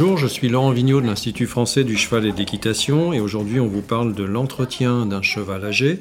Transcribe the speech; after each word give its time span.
Bonjour, 0.00 0.16
je 0.16 0.28
suis 0.28 0.48
Laurent 0.48 0.70
Vigneault 0.70 1.02
de 1.02 1.06
l'Institut 1.06 1.46
français 1.46 1.84
du 1.84 1.98
cheval 1.98 2.24
et 2.24 2.32
de 2.32 2.38
l'équitation 2.38 3.12
et 3.12 3.20
aujourd'hui 3.20 3.60
on 3.60 3.66
vous 3.66 3.82
parle 3.82 4.14
de 4.14 4.24
l'entretien 4.24 5.04
d'un 5.04 5.20
cheval 5.20 5.62
âgé. 5.62 5.98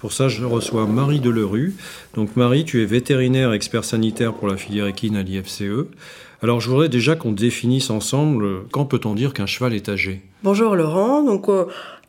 Pour 0.00 0.12
ça, 0.12 0.26
je 0.26 0.44
reçois 0.44 0.84
Marie 0.88 1.20
Delerue. 1.20 1.76
Donc 2.14 2.34
Marie, 2.34 2.64
tu 2.64 2.82
es 2.82 2.86
vétérinaire 2.86 3.52
expert 3.52 3.84
sanitaire 3.84 4.34
pour 4.34 4.48
la 4.48 4.56
filière 4.56 4.88
équine 4.88 5.14
à 5.14 5.22
l'IFCE. 5.22 5.86
Alors 6.42 6.60
je 6.60 6.68
voudrais 6.68 6.88
déjà 6.88 7.14
qu'on 7.14 7.30
définisse 7.30 7.88
ensemble 7.90 8.64
quand 8.72 8.84
peut-on 8.84 9.14
dire 9.14 9.32
qu'un 9.32 9.46
cheval 9.46 9.74
est 9.74 9.88
âgé? 9.88 10.22
Bonjour 10.42 10.74
Laurent, 10.74 11.22
donc 11.22 11.48
euh, 11.48 11.66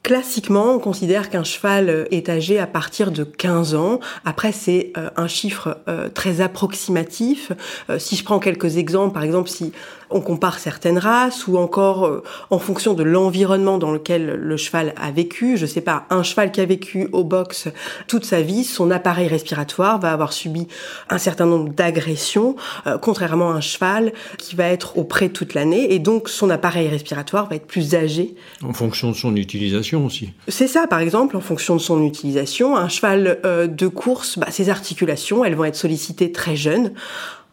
Classiquement, 0.08 0.76
on 0.76 0.80
considère 0.80 1.30
qu'un 1.30 1.44
cheval 1.44 2.08
est 2.12 2.30
âgé 2.30 2.59
à 2.59 2.67
partir 2.67 3.12
de 3.12 3.26
15 3.26 3.76
ans. 3.76 4.00
Après, 4.23 4.54
c'est 4.54 4.94
euh, 4.95 5.09
un 5.17 5.28
chiffre 5.28 5.80
euh, 5.90 6.08
très 6.08 6.40
approximatif. 6.40 7.52
si 7.98 8.16
je 8.16 8.23
prends 8.23 8.40
quelques 8.40 8.78
exemples, 8.78 9.14
par 9.14 9.23
exemple, 9.23 9.50
si 9.50 9.73
on 10.09 10.21
compare 10.21 10.59
certaines 10.59 10.97
races 10.97 11.47
ou 11.47 11.57
encore 11.57 12.05
euh, 12.05 12.23
en 12.49 12.59
fonction 12.59 12.93
de 12.93 13.03
l'environnement 13.03 13.77
dans 13.77 13.91
lequel 13.91 14.25
le 14.25 14.57
cheval 14.57 14.93
a 14.97 15.11
vécu. 15.11 15.57
Je 15.57 15.66
sais 15.66 15.81
pas, 15.81 16.05
un 16.09 16.23
cheval 16.23 16.52
qui 16.52 16.61
a 16.61 16.66
vécu 16.66 17.09
au 17.11 17.23
box 17.23 17.70
toute 18.07 18.25
sa 18.25 18.41
vie, 18.41 18.63
son 18.63 18.91
appareil 18.91 19.27
respiratoire 19.27 19.99
va 19.99 20.11
avoir 20.11 20.33
subi 20.33 20.67
un 21.09 21.17
certain 21.17 21.45
nombre 21.45 21.69
d'agressions, 21.69 22.55
euh, 22.86 22.97
contrairement 22.97 23.52
à 23.52 23.55
un 23.55 23.61
cheval 23.61 24.14
qui 24.38 24.55
va 24.55 24.67
être 24.67 24.97
auprès 24.97 25.30
toute 25.30 25.53
l'année 25.53 25.94
et 25.94 25.99
donc 25.99 26.30
son 26.30 26.49
appareil 26.49 26.88
respiratoire 26.88 27.49
va 27.49 27.55
être 27.55 27.67
plus 27.67 27.95
âgé. 27.95 28.36
En 28.64 28.73
fonction 28.73 29.11
de 29.11 29.16
son 29.16 29.36
utilisation 29.36 30.05
aussi. 30.05 30.30
C'est 30.47 30.67
ça, 30.67 30.88
par 30.88 30.99
exemple, 30.99 31.36
en 31.38 31.42
fonction 31.42 31.75
de 31.75 31.81
son 31.81 32.03
utilisation. 32.03 32.75
Un 32.75 32.89
cheval 32.89 33.39
euh, 33.45 33.67
de 33.67 33.88
course, 33.88 34.38
bah, 34.38 34.47
ses 34.49 34.69
articulations, 34.69 35.44
elles 35.44 35.55
vont 35.55 35.66
être 35.66 35.75
sollicitées 35.75 36.31
très 36.31 36.55
jeunes 36.55 36.94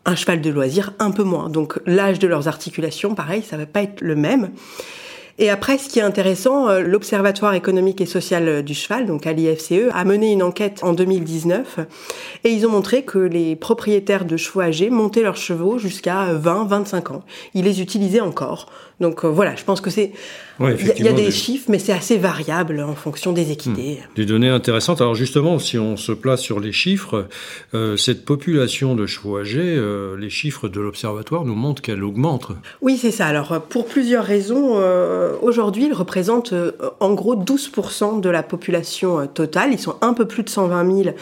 un 0.04 0.14
cheval 0.14 0.40
de 0.40 0.50
loisir 0.50 0.92
un 0.98 1.10
peu 1.10 1.24
moins. 1.24 1.48
Donc 1.48 1.80
l'âge 1.86 2.18
de 2.18 2.26
leurs 2.26 2.48
articulations, 2.48 3.14
pareil, 3.14 3.42
ça 3.42 3.56
va 3.56 3.66
pas 3.66 3.82
être 3.82 4.00
le 4.00 4.16
même. 4.16 4.50
Et 5.38 5.50
après, 5.50 5.78
ce 5.78 5.88
qui 5.88 5.98
est 5.98 6.02
intéressant, 6.02 6.68
euh, 6.68 6.80
l'Observatoire 6.80 7.54
économique 7.54 8.00
et 8.00 8.06
social 8.06 8.46
euh, 8.46 8.62
du 8.62 8.72
cheval, 8.72 9.06
donc 9.06 9.26
à 9.26 9.32
l'IFCE, 9.32 9.90
a 9.92 10.04
mené 10.04 10.30
une 10.30 10.44
enquête 10.44 10.84
en 10.84 10.92
2019 10.92 11.80
et 12.44 12.50
ils 12.50 12.64
ont 12.66 12.70
montré 12.70 13.02
que 13.02 13.18
les 13.18 13.56
propriétaires 13.56 14.26
de 14.26 14.36
chevaux 14.36 14.60
âgés 14.60 14.90
montaient 14.90 15.22
leurs 15.22 15.36
chevaux 15.36 15.78
jusqu'à 15.78 16.32
20-25 16.34 17.12
ans. 17.12 17.24
Ils 17.54 17.64
les 17.64 17.80
utilisaient 17.80 18.20
encore. 18.20 18.70
Donc 19.00 19.24
euh, 19.24 19.28
voilà, 19.28 19.56
je 19.56 19.64
pense 19.64 19.80
que 19.80 19.90
c'est. 19.90 20.12
Il 20.60 21.04
y, 21.04 21.08
a 21.08 21.12
des, 21.12 21.32
chiffres, 21.32 21.66
mais 21.68 21.80
c'est 21.80 21.92
assez 21.92 22.16
variable 22.16 22.80
en 22.80 22.94
fonction 22.94 23.32
des 23.32 23.50
équidés. 23.50 23.98
Hmm. 23.98 24.14
Des 24.14 24.24
données 24.24 24.48
intéressantes. 24.48 25.00
Alors 25.00 25.16
justement, 25.16 25.58
si 25.58 25.78
on 25.78 25.96
se 25.96 26.12
place 26.12 26.40
sur 26.40 26.60
les 26.60 26.70
chiffres, 26.70 27.26
euh, 27.74 27.96
cette 27.96 28.24
population 28.24 28.94
de 28.94 29.04
chevaux 29.06 29.38
âgés, 29.38 29.74
euh, 29.76 30.16
les 30.16 30.30
chiffres 30.30 30.68
de 30.68 30.80
l'observatoire 30.80 31.44
nous 31.44 31.56
montrent 31.56 31.82
qu'elle 31.82 32.04
augmente. 32.04 32.52
Oui, 32.82 32.96
c'est 32.96 33.10
ça. 33.10 33.26
Alors 33.26 33.62
pour 33.62 33.86
plusieurs 33.86 34.24
raisons, 34.24 34.80
aujourd'hui, 35.42 35.86
ils 35.86 35.92
représentent 35.92 36.54
en 37.00 37.14
gros 37.14 37.34
12% 37.34 38.20
de 38.20 38.28
la 38.28 38.44
population 38.44 39.26
totale. 39.26 39.70
Ils 39.72 39.80
sont 39.80 39.96
un 40.02 40.14
peu 40.14 40.26
plus 40.28 40.44
de 40.44 40.50
120 40.50 41.02
000 41.02 41.16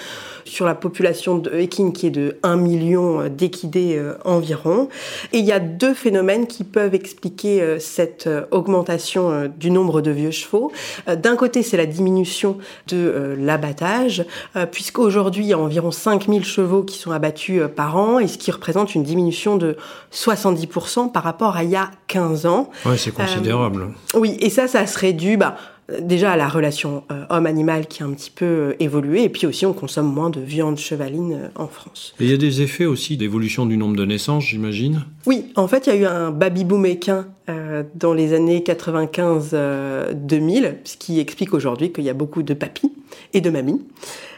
sur 0.44 0.66
la 0.66 0.74
population 0.74 1.38
de 1.38 1.50
équine 1.54 1.94
qui 1.94 2.08
est 2.08 2.10
de 2.10 2.36
1 2.42 2.56
million 2.56 3.28
d'équidés 3.28 3.98
environ. 4.26 4.90
Et 5.32 5.38
il 5.38 5.44
y 5.46 5.52
a 5.52 5.60
deux 5.60 5.94
phénomènes 5.94 6.46
qui 6.46 6.64
peuvent 6.64 6.94
expliquer 6.94 7.61
euh, 7.62 7.78
cette 7.78 8.26
euh, 8.26 8.44
augmentation 8.50 9.30
euh, 9.30 9.48
du 9.48 9.70
nombre 9.70 10.00
de 10.00 10.10
vieux 10.10 10.30
chevaux. 10.30 10.72
D'un 11.06 11.36
côté, 11.36 11.62
c'est 11.62 11.76
la 11.76 11.86
diminution 11.86 12.58
de 12.88 13.36
l'abattage, 13.38 14.24
puisqu'aujourd'hui, 14.70 15.44
il 15.44 15.48
y 15.48 15.52
a 15.52 15.58
environ 15.58 15.90
5000 15.90 16.44
chevaux 16.44 16.82
qui 16.82 16.98
sont 16.98 17.10
abattus 17.10 17.62
par 17.74 17.96
an, 17.96 18.18
et 18.18 18.28
ce 18.28 18.38
qui 18.38 18.50
représente 18.50 18.94
une 18.94 19.02
diminution 19.02 19.56
de 19.56 19.76
70% 20.12 21.10
par 21.12 21.22
rapport 21.22 21.56
à 21.56 21.64
il 21.64 21.70
y 21.70 21.76
a 21.76 21.90
15 22.08 22.46
ans. 22.46 22.70
Ouais, 22.84 22.96
c'est 22.96 23.12
considérable. 23.12 23.88
oui, 24.14 24.36
et 24.40 24.50
ça, 24.50 24.68
ça 24.68 24.86
serait 24.86 25.12
dû 25.12 25.36
bah, 25.36 25.56
déjà 26.00 26.32
à 26.32 26.36
la 26.36 26.48
relation 26.48 27.04
euh, 27.10 27.24
homme-animal 27.30 27.86
qui 27.86 28.02
a 28.02 28.06
un 28.06 28.12
petit 28.12 28.30
peu 28.30 28.44
euh, 28.44 28.74
évolué, 28.80 29.22
et 29.24 29.28
puis 29.28 29.46
aussi 29.46 29.66
on 29.66 29.72
consomme 29.72 30.12
moins 30.12 30.30
de 30.30 30.40
viande 30.40 30.78
chevaline 30.78 31.34
euh, 31.34 31.48
en 31.56 31.68
France. 31.68 32.14
Et 32.20 32.24
il 32.24 32.30
y 32.30 32.34
a 32.34 32.38
des 32.38 32.62
effets 32.62 32.86
aussi 32.86 33.16
d'évolution 33.16 33.66
du 33.66 33.76
nombre 33.76 33.96
de 33.96 34.04
naissances, 34.04 34.44
j'imagine? 34.44 35.04
Oui, 35.26 35.46
en 35.56 35.66
fait, 35.68 35.86
il 35.86 35.90
y 35.90 35.92
a 35.96 35.98
eu 35.98 36.06
un 36.06 36.30
baby-boom 36.30 36.86
équin 36.86 37.26
dans 37.94 38.14
les 38.14 38.32
années 38.32 38.60
95-2000, 38.60 40.76
ce 40.84 40.96
qui 40.96 41.20
explique 41.20 41.52
aujourd'hui 41.52 41.92
qu'il 41.92 42.04
y 42.04 42.08
a 42.08 42.14
beaucoup 42.14 42.42
de 42.42 42.54
papis 42.54 42.90
et 43.34 43.42
de 43.42 43.50
mamies. 43.50 43.82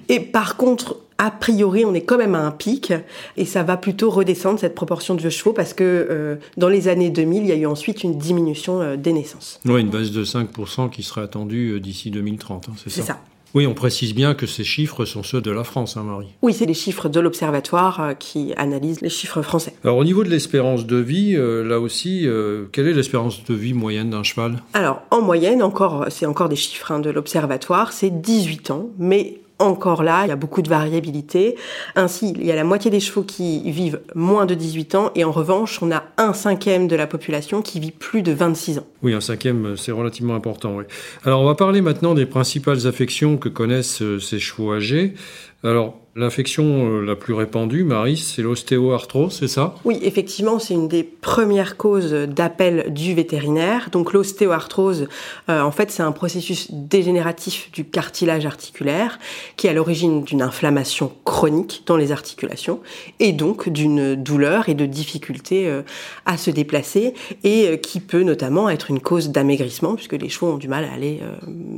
Et 0.08 0.18
par 0.20 0.56
contre, 0.56 1.03
a 1.18 1.30
priori, 1.30 1.84
on 1.84 1.94
est 1.94 2.02
quand 2.02 2.18
même 2.18 2.34
à 2.34 2.40
un 2.40 2.50
pic 2.50 2.92
et 3.36 3.44
ça 3.44 3.62
va 3.62 3.76
plutôt 3.76 4.10
redescendre 4.10 4.58
cette 4.58 4.74
proportion 4.74 5.14
de 5.14 5.20
vieux 5.20 5.30
chevaux 5.30 5.52
parce 5.52 5.72
que 5.72 5.84
euh, 5.84 6.36
dans 6.56 6.68
les 6.68 6.88
années 6.88 7.10
2000, 7.10 7.44
il 7.44 7.48
y 7.48 7.52
a 7.52 7.56
eu 7.56 7.66
ensuite 7.66 8.02
une 8.02 8.18
diminution 8.18 8.80
euh, 8.80 8.96
des 8.96 9.12
naissances. 9.12 9.60
Oui, 9.64 9.80
une 9.80 9.90
baisse 9.90 10.10
de 10.10 10.24
5% 10.24 10.90
qui 10.90 11.02
serait 11.02 11.22
attendue 11.22 11.74
euh, 11.74 11.80
d'ici 11.80 12.10
2030, 12.10 12.68
hein, 12.68 12.72
c'est 12.76 12.90
ça 12.90 12.96
C'est 12.96 13.06
ça. 13.06 13.20
Oui, 13.54 13.68
on 13.68 13.74
précise 13.74 14.16
bien 14.16 14.34
que 14.34 14.46
ces 14.46 14.64
chiffres 14.64 15.04
sont 15.04 15.22
ceux 15.22 15.40
de 15.40 15.52
la 15.52 15.62
France, 15.62 15.96
hein, 15.96 16.02
Marie. 16.02 16.26
Oui, 16.42 16.52
c'est 16.52 16.66
les 16.66 16.74
chiffres 16.74 17.08
de 17.08 17.20
l'Observatoire 17.20 18.14
qui 18.18 18.52
analysent 18.56 19.00
les 19.00 19.08
chiffres 19.08 19.42
français. 19.42 19.74
Alors, 19.84 19.96
au 19.98 20.02
niveau 20.02 20.24
de 20.24 20.28
l'espérance 20.28 20.86
de 20.86 20.96
vie, 20.96 21.36
là 21.36 21.78
aussi, 21.78 22.26
quelle 22.72 22.88
est 22.88 22.92
l'espérance 22.92 23.44
de 23.44 23.54
vie 23.54 23.72
moyenne 23.72 24.10
d'un 24.10 24.24
cheval? 24.24 24.60
Alors, 24.72 25.02
en 25.12 25.22
moyenne, 25.22 25.62
encore, 25.62 26.06
c'est 26.08 26.26
encore 26.26 26.48
des 26.48 26.56
chiffres 26.56 26.90
hein, 26.90 26.98
de 26.98 27.10
l'Observatoire, 27.10 27.92
c'est 27.92 28.10
18 28.10 28.72
ans, 28.72 28.90
mais 28.98 29.38
encore 29.58 30.02
là, 30.02 30.24
il 30.24 30.28
y 30.28 30.32
a 30.32 30.36
beaucoup 30.36 30.62
de 30.62 30.68
variabilité. 30.68 31.56
Ainsi, 31.94 32.34
il 32.36 32.44
y 32.44 32.50
a 32.50 32.56
la 32.56 32.64
moitié 32.64 32.90
des 32.90 33.00
chevaux 33.00 33.22
qui 33.22 33.70
vivent 33.70 34.00
moins 34.14 34.46
de 34.46 34.54
18 34.54 34.94
ans 34.94 35.10
et 35.14 35.24
en 35.24 35.32
revanche, 35.32 35.80
on 35.82 35.92
a 35.92 36.04
un 36.18 36.32
cinquième 36.32 36.88
de 36.88 36.96
la 36.96 37.06
population 37.06 37.62
qui 37.62 37.80
vit 37.80 37.92
plus 37.92 38.22
de 38.22 38.32
26 38.32 38.78
ans. 38.78 38.86
Oui, 39.02 39.14
un 39.14 39.20
cinquième, 39.20 39.76
c'est 39.76 39.92
relativement 39.92 40.34
important. 40.34 40.78
Alors, 41.24 41.40
on 41.40 41.46
va 41.46 41.54
parler 41.54 41.80
maintenant 41.80 42.14
des 42.14 42.26
principales 42.26 42.86
affections 42.86 43.36
que 43.36 43.48
connaissent 43.48 44.02
euh, 44.02 44.18
ces 44.18 44.38
chevaux 44.38 44.72
âgés. 44.72 45.14
Alors, 45.62 45.96
L'infection 46.16 46.64
euh, 46.64 47.00
la 47.00 47.16
plus 47.16 47.34
répandue, 47.34 47.82
Marie, 47.82 48.16
c'est 48.16 48.40
l'ostéoarthrose, 48.40 49.36
c'est 49.36 49.48
ça? 49.48 49.74
Oui, 49.84 49.98
effectivement, 50.02 50.60
c'est 50.60 50.74
une 50.74 50.86
des 50.86 51.02
premières 51.02 51.76
causes 51.76 52.12
d'appel 52.12 52.92
du 52.94 53.14
vétérinaire. 53.14 53.88
Donc 53.90 54.12
l'ostéoarthrose, 54.12 55.08
euh, 55.48 55.60
en 55.60 55.72
fait, 55.72 55.90
c'est 55.90 56.04
un 56.04 56.12
processus 56.12 56.70
dégénératif 56.70 57.68
du 57.72 57.84
cartilage 57.84 58.46
articulaire 58.46 59.18
qui 59.56 59.66
est 59.66 59.70
à 59.70 59.72
l'origine 59.72 60.22
d'une 60.22 60.40
inflammation 60.40 61.10
chronique 61.24 61.82
dans 61.86 61.96
les 61.96 62.12
articulations 62.12 62.78
et 63.18 63.32
donc 63.32 63.68
d'une 63.68 64.14
douleur 64.14 64.68
et 64.68 64.74
de 64.74 64.86
difficulté 64.86 65.66
euh, 65.66 65.82
à 66.26 66.36
se 66.36 66.52
déplacer 66.52 67.14
et 67.42 67.80
qui 67.80 67.98
peut 67.98 68.22
notamment 68.22 68.70
être 68.70 68.88
une 68.88 69.00
cause 69.00 69.30
d'amaigrissement 69.30 69.96
puisque 69.96 70.12
les 70.12 70.28
chevaux 70.28 70.52
ont 70.52 70.58
du 70.58 70.68
mal 70.68 70.84
à 70.84 70.92
aller 70.92 71.18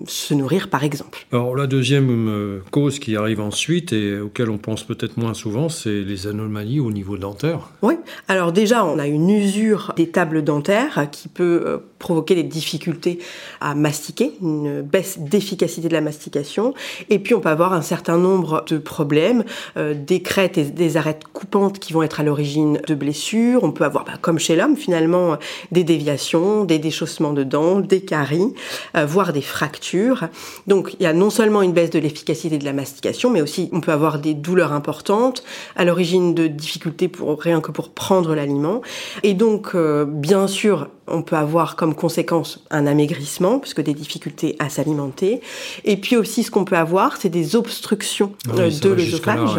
se 0.06 0.34
nourrir, 0.34 0.68
par 0.68 0.84
exemple. 0.84 1.26
Alors 1.32 1.56
la 1.56 1.66
deuxième 1.66 2.60
cause 2.70 2.98
qui 2.98 3.16
arrive 3.16 3.40
ensuite 3.40 3.92
est 3.92 4.25
auxquelles 4.26 4.50
on 4.50 4.58
pense 4.58 4.84
peut-être 4.84 5.16
moins 5.16 5.34
souvent, 5.34 5.68
c'est 5.68 6.02
les 6.02 6.26
anomalies 6.26 6.80
au 6.80 6.90
niveau 6.90 7.16
dentaire. 7.16 7.70
Oui, 7.82 7.94
alors 8.28 8.52
déjà, 8.52 8.84
on 8.84 8.98
a 8.98 9.06
une 9.06 9.30
usure 9.30 9.92
des 9.96 10.10
tables 10.10 10.44
dentaires 10.44 11.08
qui 11.10 11.28
peut 11.28 11.62
euh, 11.66 11.78
provoquer 11.98 12.34
des 12.34 12.42
difficultés 12.42 13.18
à 13.60 13.74
mastiquer, 13.74 14.32
une 14.42 14.82
baisse 14.82 15.18
d'efficacité 15.18 15.88
de 15.88 15.92
la 15.92 16.00
mastication. 16.00 16.74
Et 17.08 17.18
puis, 17.18 17.34
on 17.34 17.40
peut 17.40 17.48
avoir 17.48 17.72
un 17.72 17.82
certain 17.82 18.18
nombre 18.18 18.64
de 18.68 18.78
problèmes, 18.78 19.44
euh, 19.76 19.94
des 19.94 20.20
crêtes 20.20 20.58
et 20.58 20.64
des 20.64 20.96
arêtes 20.96 21.24
coupantes 21.32 21.78
qui 21.78 21.92
vont 21.92 22.02
être 22.02 22.20
à 22.20 22.22
l'origine 22.22 22.80
de 22.86 22.94
blessures. 22.94 23.64
On 23.64 23.72
peut 23.72 23.84
avoir, 23.84 24.04
bah, 24.04 24.14
comme 24.20 24.38
chez 24.38 24.56
l'homme, 24.56 24.76
finalement, 24.76 25.36
des 25.72 25.84
déviations, 25.84 26.64
des 26.64 26.78
déchaussements 26.78 27.32
de 27.32 27.44
dents, 27.44 27.80
des 27.80 28.00
caries, 28.00 28.52
euh, 28.96 29.06
voire 29.06 29.32
des 29.32 29.40
fractures. 29.40 30.28
Donc, 30.66 30.94
il 30.98 31.04
y 31.04 31.06
a 31.06 31.12
non 31.12 31.30
seulement 31.30 31.62
une 31.62 31.72
baisse 31.72 31.90
de 31.90 31.98
l'efficacité 31.98 32.58
de 32.58 32.64
la 32.64 32.72
mastication, 32.72 33.30
mais 33.30 33.40
aussi 33.40 33.68
on 33.72 33.80
peut 33.80 33.92
avoir 33.92 34.15
des 34.18 34.34
douleurs 34.34 34.72
importantes, 34.72 35.44
à 35.76 35.84
l'origine 35.84 36.34
de 36.34 36.46
difficultés 36.46 37.08
pour 37.08 37.40
rien 37.40 37.60
que 37.60 37.70
pour 37.70 37.90
prendre 37.90 38.34
l'aliment. 38.34 38.82
Et 39.22 39.34
donc, 39.34 39.74
euh, 39.74 40.04
bien 40.04 40.46
sûr, 40.46 40.88
on 41.08 41.22
peut 41.22 41.36
avoir 41.36 41.76
comme 41.76 41.94
conséquence 41.94 42.60
un 42.70 42.86
amaigrissement, 42.86 43.58
puisque 43.58 43.80
des 43.80 43.94
difficultés 43.94 44.56
à 44.58 44.68
s'alimenter. 44.68 45.40
Et 45.84 45.96
puis 45.96 46.16
aussi, 46.16 46.42
ce 46.42 46.50
qu'on 46.50 46.64
peut 46.64 46.76
avoir, 46.76 47.16
c'est 47.16 47.28
des 47.28 47.56
obstructions 47.56 48.32
ah 48.48 48.58
euh, 48.58 48.70
de 48.70 48.90
l'œsophage. 48.90 49.58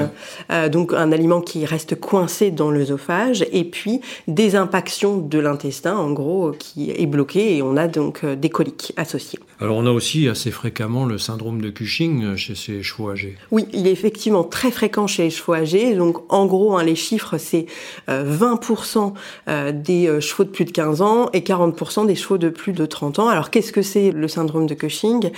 Euh, 0.51 0.69
donc, 0.69 0.94
un 0.94 1.11
aliment 1.11 1.41
qui 1.41 1.65
reste 1.65 1.99
coincé 1.99 2.51
dans 2.51 2.71
l'œsophage. 2.71 3.45
Et 3.51 3.63
puis, 3.63 4.01
des 4.27 4.55
impactions 4.55 5.17
de 5.17 5.39
l'intestin, 5.39 5.95
en 5.95 6.11
gros, 6.11 6.51
qui 6.57 6.91
est 6.91 7.05
bloqué. 7.05 7.57
Et 7.57 7.61
on 7.61 7.77
a 7.77 7.88
donc 7.88 8.25
des 8.25 8.50
coliques 8.50 8.93
associées. 8.97 9.39
Alors, 9.59 9.77
on 9.77 9.85
a 9.85 9.91
aussi 9.91 10.27
assez 10.27 10.51
fréquemment 10.51 11.05
le 11.05 11.17
syndrome 11.17 11.61
de 11.61 11.69
Cushing 11.69 12.35
chez 12.35 12.55
ces 12.55 12.83
chevaux 12.83 13.09
âgés. 13.09 13.35
Oui, 13.51 13.67
il 13.73 13.88
est 13.88 13.91
effectivement 13.91 14.43
très 14.43 14.71
fréquent 14.71 15.07
chez 15.07 15.23
les 15.23 15.29
chevaux 15.29 15.53
âgés. 15.53 15.95
Donc 15.95 16.17
en 16.31 16.45
gros, 16.45 16.77
hein, 16.77 16.83
les 16.83 16.95
chiffres, 16.95 17.38
c'est 17.38 17.65
20% 18.07 19.13
des 19.73 20.21
chevaux 20.21 20.43
de 20.43 20.50
plus 20.50 20.65
de 20.65 20.71
15 20.71 21.01
ans 21.01 21.29
et 21.38 21.42
40% 21.42 22.07
des 22.07 22.16
chevaux 22.16 22.38
de 22.38 22.50
plus 22.50 22.74
de 22.74 22.86
30 22.86 23.19
ans. 23.19 23.30
Alors 23.30 23.50
qu'est-ce 23.50 23.72
que 23.72 23.81
c'est 23.81 24.12
le 24.12 24.28
syndrome 24.28 24.66
de 24.66 24.74
Cushing? 24.74 25.31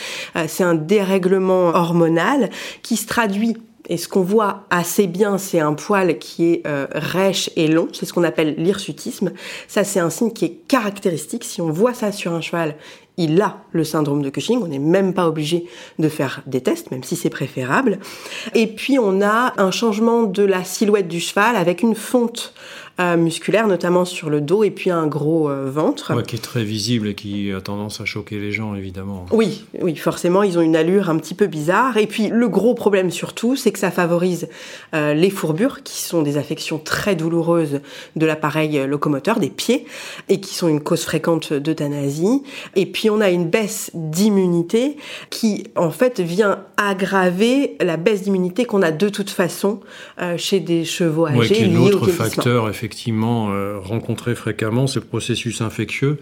C'est 0.48 0.64
un 0.64 0.76
dérèglement 0.76 1.70
hormonal 1.70 2.50
qui 2.82 2.96
se 2.96 3.06
traduit 3.06 3.56
et 3.90 3.98
ce 3.98 4.08
qu'on 4.08 4.22
voit 4.22 4.66
assez 4.70 5.08
bien, 5.08 5.40
c'est 5.40 5.60
un 5.60 5.74
poil 5.74 6.20
qui 6.20 6.46
est 6.46 6.68
euh, 6.68 6.86
rêche 6.92 7.50
et 7.56 7.68
long. 7.68 7.88
C'est 7.92 8.06
ce 8.06 8.14
qu'on 8.14 8.24
appelle 8.24 8.54
l'hirsutisme. 8.56 9.32
Ça, 9.68 9.84
c'est 9.84 10.00
un 10.00 10.12
signe 10.12 10.32
qui 10.32 10.46
est 10.46 10.60
caractéristique. 10.68 11.44
Si 11.44 11.60
on 11.60 11.72
voit 11.72 11.96
ça 11.96 12.12
sur 12.12 12.32
un 12.34 12.40
cheval, 12.40 12.76
il 13.18 13.42
a 13.42 13.58
le 13.72 13.84
syndrome 13.84 14.22
de 14.22 14.30
Cushing. 14.30 14.62
On 14.62 14.68
n'est 14.68 14.78
même 14.78 15.16
pas 15.16 15.28
obligé 15.28 15.66
de 15.98 16.08
faire 16.08 16.44
des 16.46 16.62
tests, 16.62 16.92
même 16.92 17.04
si 17.04 17.16
c'est 17.16 17.32
préférable. 17.32 18.00
Et 18.54 18.68
puis, 18.68 19.00
on 19.00 19.22
a 19.24 19.54
un 19.58 19.72
changement 19.72 20.24
de 20.24 20.44
la 20.44 20.64
silhouette 20.64 21.08
du 21.08 21.20
cheval 21.20 21.56
avec 21.56 21.82
une 21.82 21.96
fonte 21.96 22.54
musculaire, 23.16 23.66
notamment 23.68 24.04
sur 24.04 24.30
le 24.30 24.42
dos, 24.42 24.66
et 24.66 24.72
puis 24.72 24.90
un 24.90 25.08
gros 25.08 25.50
euh, 25.50 25.72
ventre. 25.72 26.22
qui 26.24 26.36
est 26.36 26.40
très 26.40 26.66
visible 26.66 27.08
et 27.08 27.16
qui 27.16 27.50
a 27.54 27.62
tendance 27.62 28.02
à 28.02 28.06
choquer 28.06 28.40
les 28.40 28.52
gens, 28.52 28.76
évidemment. 28.76 29.26
Oui, 29.32 29.64
oui, 29.80 29.96
forcément, 29.96 30.44
ils 30.44 30.58
ont 30.58 30.62
une 30.62 30.76
allure 30.76 31.10
un 31.10 31.18
petit 31.18 31.34
peu 31.34 31.48
bizarre. 31.48 31.96
Et 31.96 32.08
puis 32.08 32.28
le 32.28 32.50
gros 32.50 32.74
problème 32.74 33.10
surtout, 33.10 33.56
c'est 33.56 33.72
que 33.72 33.80
ça 33.80 33.90
favorise 33.90 34.50
euh, 34.94 35.14
les 35.14 35.30
fourbures, 35.30 35.82
qui 35.84 36.02
sont 36.02 36.24
des 36.24 36.36
affections 36.38 36.78
très 36.78 37.16
douloureuses 37.16 37.80
de 38.18 38.26
l'appareil 38.26 38.86
locomoteur, 38.86 39.40
des 39.40 39.50
pieds, 39.50 39.86
et 40.28 40.42
qui 40.42 40.54
sont 40.54 40.68
une 40.68 40.82
cause 40.82 41.04
fréquente 41.04 41.54
d'euthanasie. 41.54 42.44
Et 42.76 42.86
puis 42.86 43.10
on 43.10 43.22
a 43.22 43.30
une 43.30 43.50
baisse 43.50 43.92
d'immunité 43.94 44.98
qui, 45.30 45.68
en 45.78 45.92
fait, 45.92 46.20
vient 46.20 46.66
aggraver 46.76 47.78
la 47.80 47.96
baisse 47.96 48.24
d'immunité 48.24 48.66
qu'on 48.66 48.82
a 48.82 48.92
de 48.92 49.08
toute 49.08 49.30
façon 49.30 49.80
euh, 50.22 50.36
chez 50.38 50.60
des 50.60 50.84
chevaux 50.84 51.28
âgés. 51.28 51.40
Ouais, 51.40 51.48
qui 51.48 51.64
est 51.64 51.78
autre 51.78 52.08
facteur, 52.10 52.68
effectivement 52.68 52.89
effectivement 52.90 53.52
euh, 53.52 53.78
rencontrer 53.78 54.34
fréquemment, 54.34 54.88
ces 54.88 55.00
processus 55.00 55.62
infectieux. 55.62 56.18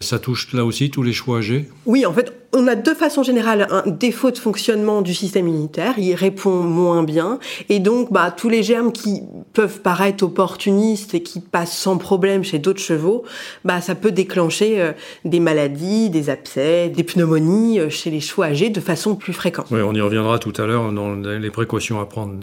Ça 0.00 0.18
touche 0.18 0.52
là 0.52 0.64
aussi 0.64 0.90
tous 0.90 1.04
les 1.04 1.12
choix 1.12 1.38
âgés 1.38 1.68
Oui, 1.86 2.04
en 2.06 2.12
fait, 2.12 2.32
on 2.52 2.66
a 2.66 2.74
de 2.74 2.92
façon 2.92 3.22
générale 3.22 3.68
un 3.70 3.88
défaut 3.88 4.32
de 4.32 4.38
fonctionnement 4.38 5.00
du 5.00 5.14
système 5.14 5.46
immunitaire, 5.46 5.94
il 5.96 6.14
répond 6.14 6.62
moins 6.62 7.04
bien, 7.04 7.38
et 7.68 7.78
donc 7.78 8.12
bah, 8.12 8.34
tous 8.36 8.48
les 8.48 8.64
germes 8.64 8.90
qui 8.90 9.22
peuvent 9.52 9.80
paraître 9.80 10.24
opportunistes 10.24 11.14
et 11.14 11.22
qui 11.22 11.38
passent 11.38 11.76
sans 11.76 11.98
problème 11.98 12.42
chez 12.42 12.58
d'autres 12.58 12.80
chevaux, 12.80 13.22
bah, 13.64 13.80
ça 13.80 13.94
peut 13.94 14.10
déclencher 14.10 14.80
euh, 14.80 14.92
des 15.24 15.38
maladies, 15.38 16.10
des 16.10 16.30
abcès, 16.30 16.88
des 16.88 17.04
pneumonies 17.04 17.78
euh, 17.78 17.90
chez 17.90 18.10
les 18.10 18.20
chevaux 18.20 18.42
âgés 18.42 18.70
de 18.70 18.80
façon 18.80 19.14
plus 19.14 19.32
fréquente. 19.32 19.66
Oui, 19.70 19.80
on 19.84 19.94
y 19.94 20.00
reviendra 20.00 20.40
tout 20.40 20.54
à 20.56 20.66
l'heure 20.66 20.90
dans 20.90 21.14
les 21.14 21.50
précautions 21.50 22.00
à 22.00 22.06
prendre 22.06 22.40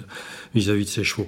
vis 0.54 0.70
à 0.70 0.74
-vis 0.74 0.86
de 0.86 0.90
ces 0.90 1.04
chevaux. 1.04 1.28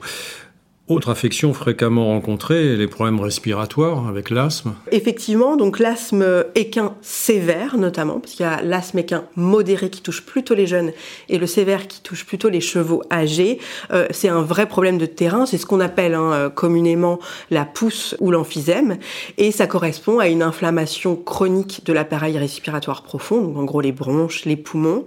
Autre 0.89 1.09
affection 1.09 1.53
fréquemment 1.53 2.05
rencontrée, 2.05 2.77
les 2.77 2.87
problèmes 2.87 3.19
respiratoires 3.19 4.07
avec 4.07 4.29
l'asthme. 4.29 4.73
Effectivement, 4.93 5.57
donc 5.57 5.79
l'asthme 5.79 6.45
équin 6.55 6.93
sévère 7.01 7.77
notamment, 7.77 8.21
parce 8.21 8.35
qu'il 8.35 8.45
y 8.45 8.49
a 8.49 8.61
l'asthme 8.61 8.99
équin 8.99 9.25
modéré 9.35 9.89
qui 9.89 10.01
touche 10.01 10.21
plutôt 10.21 10.53
les 10.53 10.65
jeunes 10.65 10.93
et 11.27 11.39
le 11.39 11.45
sévère 11.45 11.89
qui 11.89 11.99
touche 11.99 12.25
plutôt 12.25 12.47
les 12.47 12.61
chevaux 12.61 13.03
âgés. 13.11 13.59
Euh, 13.91 14.07
c'est 14.11 14.29
un 14.29 14.41
vrai 14.41 14.65
problème 14.65 14.97
de 14.97 15.05
terrain, 15.05 15.45
c'est 15.45 15.57
ce 15.57 15.65
qu'on 15.65 15.81
appelle 15.81 16.13
hein, 16.13 16.31
euh, 16.31 16.49
communément 16.49 17.19
la 17.51 17.65
pousse 17.65 18.15
ou 18.21 18.31
l'emphysème, 18.31 18.97
et 19.37 19.51
ça 19.51 19.67
correspond 19.67 20.19
à 20.19 20.29
une 20.29 20.41
inflammation 20.41 21.17
chronique 21.17 21.81
de 21.85 21.91
l'appareil 21.91 22.37
respiratoire 22.37 23.03
profond, 23.03 23.41
donc 23.41 23.57
en 23.57 23.65
gros 23.65 23.81
les 23.81 23.91
bronches, 23.91 24.45
les 24.45 24.55
poumons. 24.55 25.03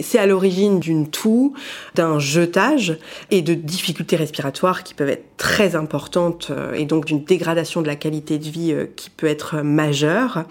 C'est 0.00 0.18
à 0.18 0.26
l'origine 0.26 0.80
d'une 0.80 1.08
toux, 1.08 1.54
d'un 1.94 2.18
jetage 2.18 2.98
et 3.30 3.42
de 3.42 3.54
difficultés 3.54 4.16
respiratoires 4.16 4.82
qui 4.82 4.92
peuvent 4.94 5.08
être 5.08 5.19
très 5.36 5.74
importante 5.74 6.48
euh, 6.50 6.74
et 6.74 6.84
donc 6.84 7.06
d'une 7.06 7.24
dégradation 7.24 7.82
de 7.82 7.86
la 7.86 7.96
qualité 7.96 8.38
de 8.38 8.44
vie 8.44 8.72
euh, 8.72 8.86
qui 8.94 9.10
peut 9.10 9.26
être 9.26 9.62
majeure. 9.62 10.44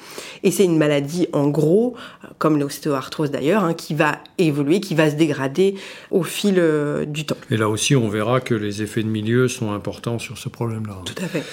Et 0.43 0.51
c'est 0.51 0.65
une 0.65 0.77
maladie 0.77 1.27
en 1.33 1.47
gros, 1.47 1.95
euh, 2.23 2.27
comme 2.37 2.57
l'ostéoarthrose 2.57 3.31
d'ailleurs, 3.31 3.63
hein, 3.63 3.73
qui 3.73 3.93
va 3.93 4.19
évoluer, 4.37 4.79
qui 4.79 4.95
va 4.95 5.09
se 5.09 5.15
dégrader 5.15 5.75
au 6.11 6.23
fil 6.23 6.61
du 7.07 7.25
temps. 7.25 7.37
Et 7.51 7.57
là 7.57 7.69
aussi, 7.69 7.95
on 7.95 8.09
verra 8.09 8.41
que 8.41 8.55
les 8.55 8.81
effets 8.81 9.03
de 9.03 9.09
milieu 9.09 9.47
sont 9.47 9.71
importants 9.71 10.19
sur 10.19 10.37
ce 10.37 10.49
problème-là. 10.49 10.97
Tout 11.05 11.23
à 11.23 11.27
fait. 11.27 11.43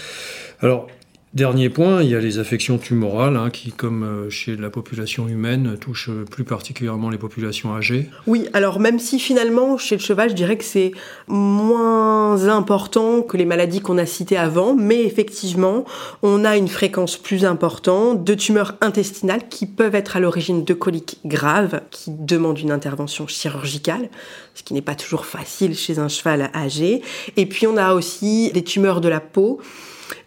Alors, 0.60 0.86
Dernier 1.36 1.68
point, 1.68 2.02
il 2.02 2.08
y 2.08 2.14
a 2.14 2.18
les 2.18 2.38
affections 2.38 2.78
tumorales 2.78 3.36
hein, 3.36 3.50
qui, 3.50 3.70
comme 3.70 4.04
euh, 4.04 4.30
chez 4.30 4.56
la 4.56 4.70
population 4.70 5.28
humaine, 5.28 5.76
touchent 5.78 6.08
plus 6.30 6.44
particulièrement 6.44 7.10
les 7.10 7.18
populations 7.18 7.76
âgées. 7.76 8.08
Oui, 8.26 8.48
alors 8.54 8.80
même 8.80 8.98
si 8.98 9.18
finalement 9.18 9.76
chez 9.76 9.96
le 9.96 10.00
cheval, 10.00 10.30
je 10.30 10.34
dirais 10.34 10.56
que 10.56 10.64
c'est 10.64 10.92
moins 11.28 12.48
important 12.48 13.20
que 13.20 13.36
les 13.36 13.44
maladies 13.44 13.82
qu'on 13.82 13.98
a 13.98 14.06
citées 14.06 14.38
avant, 14.38 14.74
mais 14.74 15.04
effectivement, 15.04 15.84
on 16.22 16.42
a 16.42 16.56
une 16.56 16.68
fréquence 16.68 17.18
plus 17.18 17.44
importante 17.44 18.24
de 18.24 18.32
tumeurs 18.32 18.74
intestinales 18.80 19.46
qui 19.50 19.66
peuvent 19.66 19.94
être 19.94 20.16
à 20.16 20.20
l'origine 20.20 20.64
de 20.64 20.72
coliques 20.72 21.18
graves 21.26 21.82
qui 21.90 22.12
demandent 22.12 22.60
une 22.60 22.72
intervention 22.72 23.26
chirurgicale, 23.26 24.08
ce 24.54 24.62
qui 24.62 24.72
n'est 24.72 24.80
pas 24.80 24.94
toujours 24.94 25.26
facile 25.26 25.76
chez 25.76 25.98
un 25.98 26.08
cheval 26.08 26.50
âgé. 26.54 27.02
Et 27.36 27.44
puis 27.44 27.66
on 27.66 27.76
a 27.76 27.92
aussi 27.92 28.50
des 28.54 28.64
tumeurs 28.64 29.02
de 29.02 29.10
la 29.10 29.20
peau 29.20 29.60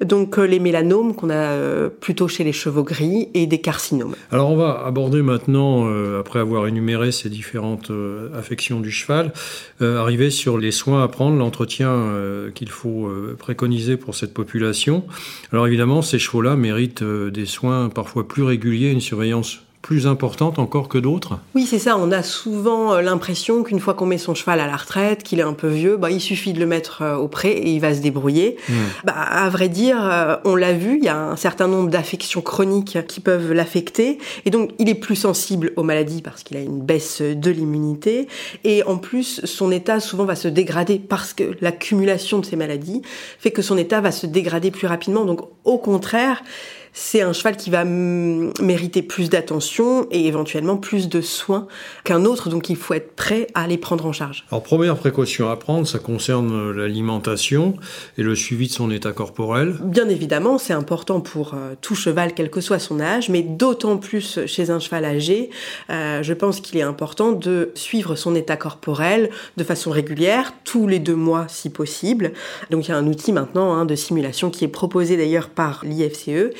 donc 0.03 0.37
euh, 0.37 0.45
les 0.45 0.59
mélanomes 0.59 1.15
qu'on 1.15 1.29
a 1.29 1.33
euh, 1.33 1.89
plutôt 1.89 2.27
chez 2.27 2.43
les 2.43 2.53
chevaux 2.53 2.83
gris 2.83 3.29
et 3.33 3.47
des 3.47 3.59
carcinomes. 3.61 4.15
Alors 4.31 4.49
on 4.51 4.55
va 4.55 4.83
aborder 4.85 5.21
maintenant, 5.21 5.85
euh, 5.87 6.19
après 6.19 6.39
avoir 6.39 6.67
énuméré 6.67 7.11
ces 7.11 7.29
différentes 7.29 7.91
affections 8.35 8.79
du 8.79 8.91
cheval, 8.91 9.33
arriver 9.81 10.29
sur 10.29 10.57
les 10.57 10.71
soins 10.71 11.03
à 11.03 11.07
prendre, 11.07 11.37
l'entretien 11.37 12.07
qu'il 12.53 12.69
faut 12.69 13.09
préconiser 13.37 13.97
pour 13.97 14.15
cette 14.15 14.33
population. 14.33 15.03
Alors 15.51 15.67
évidemment, 15.67 16.01
ces 16.01 16.19
chevaux-là 16.19 16.55
méritent 16.55 17.03
des 17.03 17.45
soins 17.45 17.89
parfois 17.89 18.27
plus 18.27 18.43
réguliers, 18.43 18.91
une 18.91 19.01
surveillance 19.01 19.59
plus 19.81 20.07
importante 20.07 20.59
encore 20.59 20.89
que 20.89 20.97
d'autres? 20.97 21.39
Oui, 21.55 21.65
c'est 21.65 21.79
ça. 21.79 21.97
On 21.97 22.11
a 22.11 22.21
souvent 22.21 22.93
euh, 22.93 23.01
l'impression 23.01 23.63
qu'une 23.63 23.79
fois 23.79 23.93
qu'on 23.93 24.05
met 24.05 24.17
son 24.17 24.35
cheval 24.35 24.59
à 24.59 24.67
la 24.67 24.75
retraite, 24.75 25.23
qu'il 25.23 25.39
est 25.39 25.43
un 25.43 25.53
peu 25.53 25.67
vieux, 25.67 25.97
bah, 25.97 26.11
il 26.11 26.19
suffit 26.19 26.53
de 26.53 26.59
le 26.59 26.65
mettre 26.65 27.01
euh, 27.01 27.15
au 27.15 27.27
pré 27.27 27.51
et 27.51 27.71
il 27.71 27.79
va 27.79 27.93
se 27.93 28.01
débrouiller. 28.01 28.57
Hmm. 28.67 28.73
Bah, 29.05 29.13
à 29.13 29.49
vrai 29.49 29.69
dire, 29.69 29.97
euh, 30.01 30.35
on 30.43 30.55
l'a 30.55 30.73
vu, 30.73 30.97
il 30.97 31.03
y 31.03 31.07
a 31.07 31.17
un 31.17 31.35
certain 31.37 31.67
nombre 31.67 31.89
d'affections 31.89 32.41
chroniques 32.41 32.99
qui 33.07 33.21
peuvent 33.21 33.53
l'affecter. 33.53 34.17
Et 34.45 34.49
donc, 34.49 34.71
il 34.79 34.89
est 34.89 34.95
plus 34.95 35.15
sensible 35.15 35.71
aux 35.77 35.83
maladies 35.83 36.21
parce 36.21 36.43
qu'il 36.43 36.57
a 36.57 36.61
une 36.61 36.81
baisse 36.81 37.21
de 37.21 37.51
l'immunité. 37.51 38.27
Et 38.65 38.83
en 38.83 38.97
plus, 38.97 39.45
son 39.45 39.71
état 39.71 39.99
souvent 39.99 40.25
va 40.25 40.35
se 40.35 40.49
dégrader 40.49 40.99
parce 40.99 41.33
que 41.33 41.55
l'accumulation 41.61 42.39
de 42.39 42.45
ces 42.45 42.57
maladies 42.57 43.01
fait 43.39 43.51
que 43.51 43.61
son 43.61 43.77
état 43.77 44.01
va 44.01 44.11
se 44.11 44.27
dégrader 44.27 44.71
plus 44.71 44.87
rapidement. 44.87 45.25
Donc, 45.25 45.41
au 45.63 45.77
contraire, 45.77 46.43
c'est 46.93 47.21
un 47.21 47.33
cheval 47.33 47.57
qui 47.57 47.69
va 47.69 47.83
mériter 47.85 49.01
plus 49.01 49.29
d'attention 49.29 50.07
et 50.11 50.27
éventuellement 50.27 50.77
plus 50.77 51.09
de 51.09 51.21
soins 51.21 51.67
qu'un 52.03 52.25
autre, 52.25 52.49
donc 52.49 52.69
il 52.69 52.75
faut 52.75 52.93
être 52.93 53.15
prêt 53.15 53.47
à 53.53 53.67
les 53.67 53.77
prendre 53.77 54.05
en 54.05 54.11
charge. 54.11 54.45
Alors 54.51 54.63
première 54.63 54.95
précaution 54.95 55.49
à 55.49 55.55
prendre, 55.55 55.87
ça 55.87 55.99
concerne 55.99 56.71
l'alimentation 56.71 57.75
et 58.17 58.23
le 58.23 58.35
suivi 58.35 58.67
de 58.67 58.73
son 58.73 58.91
état 58.91 59.11
corporel. 59.11 59.75
Bien 59.81 60.09
évidemment, 60.09 60.57
c'est 60.57 60.73
important 60.73 61.21
pour 61.21 61.53
euh, 61.53 61.75
tout 61.81 61.95
cheval, 61.95 62.33
quel 62.33 62.49
que 62.49 62.61
soit 62.61 62.79
son 62.79 62.99
âge, 62.99 63.29
mais 63.29 63.41
d'autant 63.41 63.97
plus 63.97 64.39
chez 64.45 64.69
un 64.69 64.79
cheval 64.79 65.05
âgé, 65.05 65.49
euh, 65.89 66.23
je 66.23 66.33
pense 66.33 66.59
qu'il 66.61 66.77
est 66.77 66.83
important 66.83 67.31
de 67.31 67.71
suivre 67.75 68.15
son 68.15 68.35
état 68.35 68.57
corporel 68.57 69.29
de 69.57 69.63
façon 69.63 69.91
régulière, 69.91 70.53
tous 70.63 70.87
les 70.87 70.99
deux 70.99 71.15
mois 71.15 71.45
si 71.47 71.69
possible. 71.69 72.33
Donc 72.69 72.87
il 72.87 72.91
y 72.91 72.93
a 72.93 72.97
un 72.97 73.07
outil 73.07 73.31
maintenant 73.31 73.73
hein, 73.73 73.85
de 73.85 73.95
simulation 73.95 74.49
qui 74.49 74.65
est 74.65 74.69
proposé 74.69 75.17
d'ailleurs 75.17 75.49
par 75.49 75.83
l'IFCE 75.83 76.53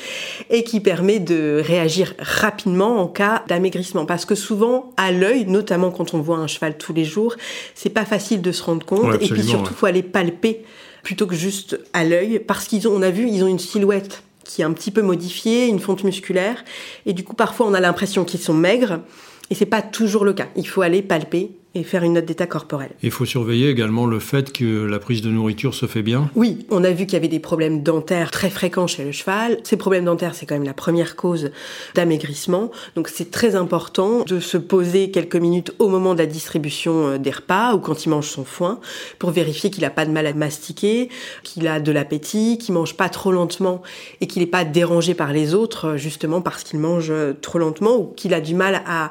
et 0.50 0.64
qui 0.64 0.80
permet 0.80 1.18
de 1.18 1.62
réagir 1.64 2.14
rapidement 2.18 3.00
en 3.00 3.06
cas 3.06 3.44
d'amaigrissement. 3.48 4.06
Parce 4.06 4.24
que 4.24 4.34
souvent, 4.34 4.92
à 4.96 5.12
l'œil, 5.12 5.46
notamment 5.46 5.90
quand 5.90 6.14
on 6.14 6.20
voit 6.20 6.38
un 6.38 6.46
cheval 6.46 6.76
tous 6.78 6.92
les 6.92 7.04
jours, 7.04 7.36
c'est 7.74 7.90
pas 7.90 8.04
facile 8.04 8.42
de 8.42 8.52
se 8.52 8.62
rendre 8.62 8.84
compte. 8.84 9.14
et 9.20 9.28
puis 9.28 9.42
surtout, 9.42 9.72
il 9.72 9.76
faut 9.76 9.86
aller 9.86 10.02
palper 10.02 10.64
plutôt 11.02 11.26
que 11.26 11.34
juste 11.34 11.78
à 11.92 12.04
l'œil, 12.04 12.40
parce 12.40 12.66
qu'ils 12.66 12.86
ont, 12.86 12.92
on 12.92 13.02
a 13.02 13.10
vu, 13.10 13.26
ils 13.28 13.42
ont 13.42 13.46
une 13.46 13.58
silhouette 13.58 14.22
qui 14.44 14.62
est 14.62 14.64
un 14.64 14.72
petit 14.72 14.90
peu 14.90 15.02
modifiée, 15.02 15.66
une 15.66 15.78
fonte 15.78 16.02
musculaire, 16.04 16.64
et 17.06 17.12
du 17.12 17.22
coup, 17.22 17.34
parfois, 17.34 17.66
on 17.66 17.74
a 17.74 17.80
l'impression 17.80 18.24
qu'ils 18.24 18.40
sont 18.40 18.54
maigres, 18.54 19.00
et 19.48 19.54
c'est 19.54 19.66
pas 19.66 19.80
toujours 19.80 20.24
le 20.24 20.32
cas. 20.32 20.48
Il 20.56 20.66
faut 20.66 20.82
aller 20.82 21.02
palper 21.02 21.52
et 21.74 21.84
faire 21.84 22.02
une 22.02 22.14
note 22.14 22.24
d'état 22.24 22.46
corporel. 22.46 22.90
Il 23.02 23.12
faut 23.12 23.24
surveiller 23.24 23.68
également 23.68 24.06
le 24.06 24.18
fait 24.18 24.52
que 24.52 24.84
la 24.84 24.98
prise 24.98 25.22
de 25.22 25.30
nourriture 25.30 25.74
se 25.74 25.86
fait 25.86 26.02
bien. 26.02 26.28
Oui, 26.34 26.66
on 26.70 26.82
a 26.82 26.90
vu 26.90 27.06
qu'il 27.06 27.12
y 27.12 27.16
avait 27.16 27.28
des 27.28 27.38
problèmes 27.38 27.82
dentaires 27.82 28.32
très 28.32 28.50
fréquents 28.50 28.88
chez 28.88 29.04
le 29.04 29.12
cheval. 29.12 29.58
Ces 29.62 29.76
problèmes 29.76 30.04
dentaires, 30.04 30.34
c'est 30.34 30.46
quand 30.46 30.56
même 30.56 30.64
la 30.64 30.74
première 30.74 31.14
cause 31.14 31.50
d'amaigrissement. 31.94 32.72
Donc 32.96 33.08
c'est 33.08 33.30
très 33.30 33.54
important 33.54 34.24
de 34.24 34.40
se 34.40 34.56
poser 34.56 35.12
quelques 35.12 35.36
minutes 35.36 35.72
au 35.78 35.88
moment 35.88 36.14
de 36.14 36.18
la 36.18 36.26
distribution 36.26 37.06
euh, 37.06 37.18
des 37.18 37.30
repas 37.30 37.74
ou 37.74 37.78
quand 37.78 38.04
il 38.04 38.08
mange 38.08 38.28
son 38.28 38.44
foin 38.44 38.80
pour 39.20 39.30
vérifier 39.30 39.70
qu'il 39.70 39.82
n'a 39.82 39.90
pas 39.90 40.06
de 40.06 40.10
mal 40.10 40.26
à 40.26 40.32
mastiquer, 40.32 41.08
qu'il 41.44 41.68
a 41.68 41.78
de 41.78 41.92
l'appétit, 41.92 42.58
qu'il 42.58 42.74
mange 42.74 42.96
pas 42.96 43.08
trop 43.08 43.30
lentement 43.30 43.82
et 44.20 44.26
qu'il 44.26 44.42
n'est 44.42 44.48
pas 44.48 44.64
dérangé 44.64 45.14
par 45.14 45.32
les 45.32 45.54
autres 45.54 45.96
justement 45.96 46.40
parce 46.40 46.64
qu'il 46.64 46.80
mange 46.80 47.12
trop 47.40 47.58
lentement 47.58 47.96
ou 47.96 48.12
qu'il 48.16 48.34
a 48.34 48.40
du 48.40 48.54
mal 48.54 48.82
à 48.86 49.10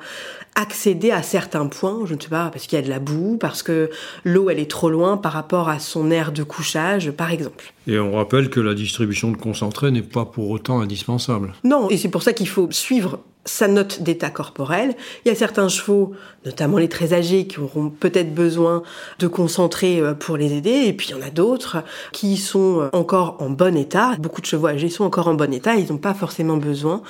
accéder 0.59 1.11
à 1.11 1.23
certains 1.23 1.67
points, 1.67 2.01
je 2.05 2.13
ne 2.13 2.19
sais 2.19 2.27
pas, 2.27 2.49
parce 2.49 2.67
qu'il 2.67 2.77
y 2.77 2.81
a 2.81 2.85
de 2.85 2.89
la 2.89 2.99
boue, 2.99 3.37
parce 3.39 3.63
que 3.63 3.89
l'eau 4.25 4.49
elle 4.49 4.59
est 4.59 4.69
trop 4.69 4.89
loin 4.89 5.17
par 5.17 5.31
rapport 5.31 5.69
à 5.69 5.79
son 5.79 6.11
aire 6.11 6.31
de 6.31 6.43
couchage, 6.43 7.11
par 7.11 7.31
exemple. 7.31 7.73
Et 7.87 7.97
on 7.97 8.13
rappelle 8.13 8.49
que 8.49 8.59
la 8.59 8.73
distribution 8.73 9.31
de 9.31 9.37
concentré 9.37 9.89
n'est 9.91 10.01
pas 10.01 10.25
pour 10.25 10.49
autant 10.49 10.81
indispensable. 10.81 11.53
Non, 11.63 11.89
et 11.89 11.97
c'est 11.97 12.09
pour 12.09 12.23
ça 12.23 12.33
qu'il 12.33 12.47
faut 12.47 12.67
suivre 12.71 13.19
sa 13.45 13.67
note 13.67 14.03
d'état 14.03 14.29
corporel. 14.29 14.95
Il 15.25 15.29
y 15.29 15.31
a 15.31 15.35
certains 15.35 15.69
chevaux, 15.69 16.13
notamment 16.45 16.77
les 16.77 16.89
très 16.89 17.13
âgés, 17.13 17.47
qui 17.47 17.59
auront 17.59 17.89
peut-être 17.89 18.35
besoin 18.35 18.83
de 19.17 19.27
concentrer 19.27 19.99
euh, 19.99 20.13
pour 20.13 20.37
les 20.37 20.53
aider, 20.53 20.83
et 20.85 20.93
puis 20.93 21.07
il 21.09 21.11
y 21.11 21.19
en 21.19 21.25
a 21.25 21.31
d'autres 21.31 21.77
qui 22.11 22.37
sont 22.37 22.81
euh, 22.81 22.89
encore 22.93 23.37
en 23.39 23.49
bon 23.49 23.75
état. 23.77 24.15
Beaucoup 24.19 24.41
de 24.41 24.45
chevaux 24.45 24.67
âgés 24.67 24.89
sont 24.89 25.05
encore 25.05 25.27
en 25.29 25.35
bon 25.35 25.53
état, 25.53 25.75
ils 25.75 25.89
n'ont 25.89 25.97
pas 25.97 26.13
forcément 26.13 26.57
besoin 26.57 27.01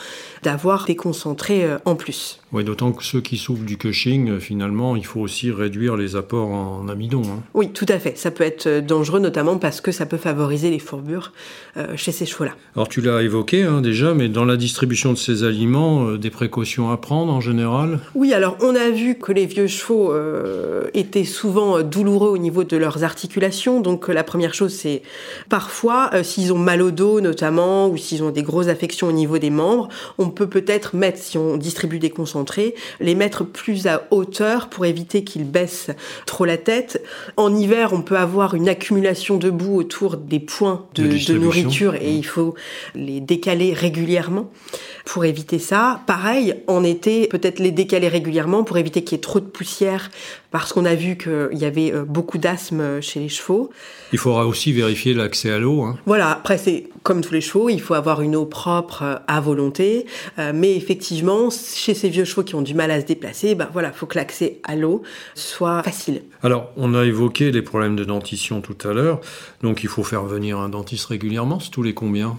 d'avoir 0.43 0.85
des 0.85 0.95
concentrés 0.95 1.65
euh, 1.65 1.77
en 1.85 1.95
plus. 1.95 2.38
Oui, 2.51 2.63
d'autant 2.63 2.91
que 2.91 3.03
ceux 3.03 3.21
qui 3.21 3.37
souffrent 3.37 3.63
du 3.63 3.77
Cushing, 3.77 4.39
finalement, 4.39 4.95
il 4.95 5.05
faut 5.05 5.19
aussi 5.19 5.51
réduire 5.51 5.95
les 5.95 6.15
apports 6.15 6.49
en 6.49 6.87
amidon. 6.87 7.21
Hein. 7.25 7.43
Oui, 7.53 7.69
tout 7.69 7.85
à 7.89 7.99
fait. 7.99 8.17
Ça 8.17 8.31
peut 8.31 8.43
être 8.43 8.67
dangereux, 8.79 9.19
notamment 9.19 9.57
parce 9.57 9.81
que 9.81 9.91
ça 9.91 10.05
peut 10.05 10.17
favoriser 10.17 10.69
les 10.69 10.79
fourbures 10.79 11.31
chez 11.95 12.11
ces 12.11 12.25
chevaux-là. 12.25 12.51
Alors 12.75 12.89
tu 12.89 13.01
l'as 13.01 13.21
évoqué 13.21 13.63
hein, 13.63 13.81
déjà, 13.81 14.13
mais 14.13 14.29
dans 14.29 14.45
la 14.45 14.57
distribution 14.57 15.13
de 15.13 15.17
ces 15.17 15.43
aliments, 15.43 16.13
des 16.13 16.29
précautions 16.29 16.91
à 16.91 16.97
prendre 16.97 17.31
en 17.33 17.41
général? 17.41 17.99
Oui, 18.15 18.33
alors 18.33 18.57
on 18.61 18.75
a 18.75 18.89
vu 18.89 19.15
que 19.15 19.31
les 19.31 19.45
vieux 19.45 19.67
chevaux 19.67 20.11
euh, 20.11 20.89
étaient 20.93 21.23
souvent 21.23 21.81
douloureux 21.81 22.29
au 22.29 22.37
niveau 22.37 22.63
de 22.63 22.77
leurs 22.77 23.03
articulations. 23.03 23.81
Donc 23.81 24.07
la 24.07 24.23
première 24.23 24.53
chose, 24.53 24.73
c'est 24.73 25.01
parfois, 25.49 26.09
euh, 26.13 26.23
s'ils 26.23 26.53
ont 26.53 26.57
mal 26.57 26.81
au 26.81 26.91
dos 26.91 27.21
notamment, 27.21 27.87
ou 27.87 27.97
s'ils 27.97 28.23
ont 28.23 28.31
des 28.31 28.43
grosses 28.43 28.67
affections 28.67 29.07
au 29.07 29.11
niveau 29.11 29.37
des 29.37 29.49
membres, 29.49 29.89
on 30.17 30.29
peut 30.29 30.47
peut-être 30.47 30.95
mettre, 30.95 31.19
si 31.19 31.37
on 31.37 31.57
distribue 31.57 31.99
des 31.99 32.09
concentrés, 32.39 32.75
les 32.99 33.15
mettre 33.15 33.43
plus 33.43 33.87
à 33.87 34.07
hauteur 34.11 34.69
pour 34.69 34.85
éviter 34.85 35.23
qu'ils 35.23 35.49
baissent 35.49 35.89
trop 36.25 36.45
la 36.45 36.57
tête. 36.57 37.03
En 37.37 37.53
hiver, 37.53 37.91
on 37.93 38.01
peut 38.01 38.17
avoir 38.17 38.55
une 38.55 38.69
accumulation 38.69 39.37
de 39.37 39.49
boue 39.49 39.75
autour 39.75 40.17
des 40.17 40.39
points 40.39 40.85
de, 40.95 41.03
de 41.03 41.37
nourriture 41.37 41.95
et 41.95 42.13
il 42.13 42.25
faut 42.25 42.55
les 42.95 43.19
décaler 43.19 43.73
régulièrement 43.73 44.49
pour 45.05 45.25
éviter 45.25 45.59
ça. 45.59 46.01
Pareil, 46.07 46.55
en 46.67 46.83
été, 46.83 47.27
peut-être 47.27 47.59
les 47.59 47.71
décaler 47.71 48.07
régulièrement 48.07 48.63
pour 48.63 48.77
éviter 48.77 49.03
qu'il 49.03 49.17
y 49.17 49.19
ait 49.19 49.21
trop 49.21 49.39
de 49.39 49.45
poussière 49.45 50.09
parce 50.51 50.73
qu'on 50.73 50.85
a 50.85 50.95
vu 50.95 51.17
qu'il 51.17 51.57
y 51.57 51.65
avait 51.65 51.93
euh, 51.93 52.05
beaucoup 52.05 52.37
d'asthme 52.37 53.01
chez 53.01 53.19
les 53.19 53.29
chevaux. 53.29 53.69
Il 54.11 54.17
faudra 54.17 54.47
aussi 54.47 54.73
vérifier 54.73 55.13
l'accès 55.13 55.51
à 55.51 55.59
l'eau. 55.59 55.83
Hein. 55.83 55.97
Voilà, 56.05 56.31
après 56.31 56.57
c'est 56.57 56.85
comme 57.03 57.21
tous 57.21 57.33
les 57.33 57.41
chevaux, 57.41 57.69
il 57.69 57.81
faut 57.81 57.93
avoir 57.93 58.21
une 58.21 58.35
eau 58.35 58.45
propre 58.45 59.03
euh, 59.03 59.15
à 59.27 59.39
volonté, 59.41 60.05
euh, 60.37 60.51
mais 60.53 60.75
effectivement, 60.75 61.49
chez 61.49 61.93
ces 61.93 62.09
vieux 62.09 62.25
chevaux 62.25 62.43
qui 62.43 62.55
ont 62.55 62.61
du 62.61 62.73
mal 62.73 62.91
à 62.91 62.99
se 62.99 63.05
déplacer, 63.05 63.55
ben 63.55 63.69
voilà, 63.71 63.91
faut 63.91 64.05
que 64.05 64.17
l'accès 64.17 64.59
à 64.63 64.75
l'eau 64.75 65.03
soit 65.35 65.83
facile. 65.83 66.23
Alors, 66.43 66.71
on 66.77 66.93
a 66.95 67.05
évoqué 67.05 67.51
les 67.51 67.61
problèmes 67.61 67.95
de 67.95 68.03
dentition 68.03 68.61
tout 68.61 68.77
à 68.87 68.93
l'heure, 68.93 69.21
donc 69.61 69.83
il 69.83 69.89
faut 69.89 70.03
faire 70.03 70.23
venir 70.23 70.59
un 70.59 70.69
dentiste 70.69 71.05
régulièrement, 71.05 71.59
c'est 71.59 71.71
tous 71.71 71.83
les 71.83 71.93
combien? 71.93 72.37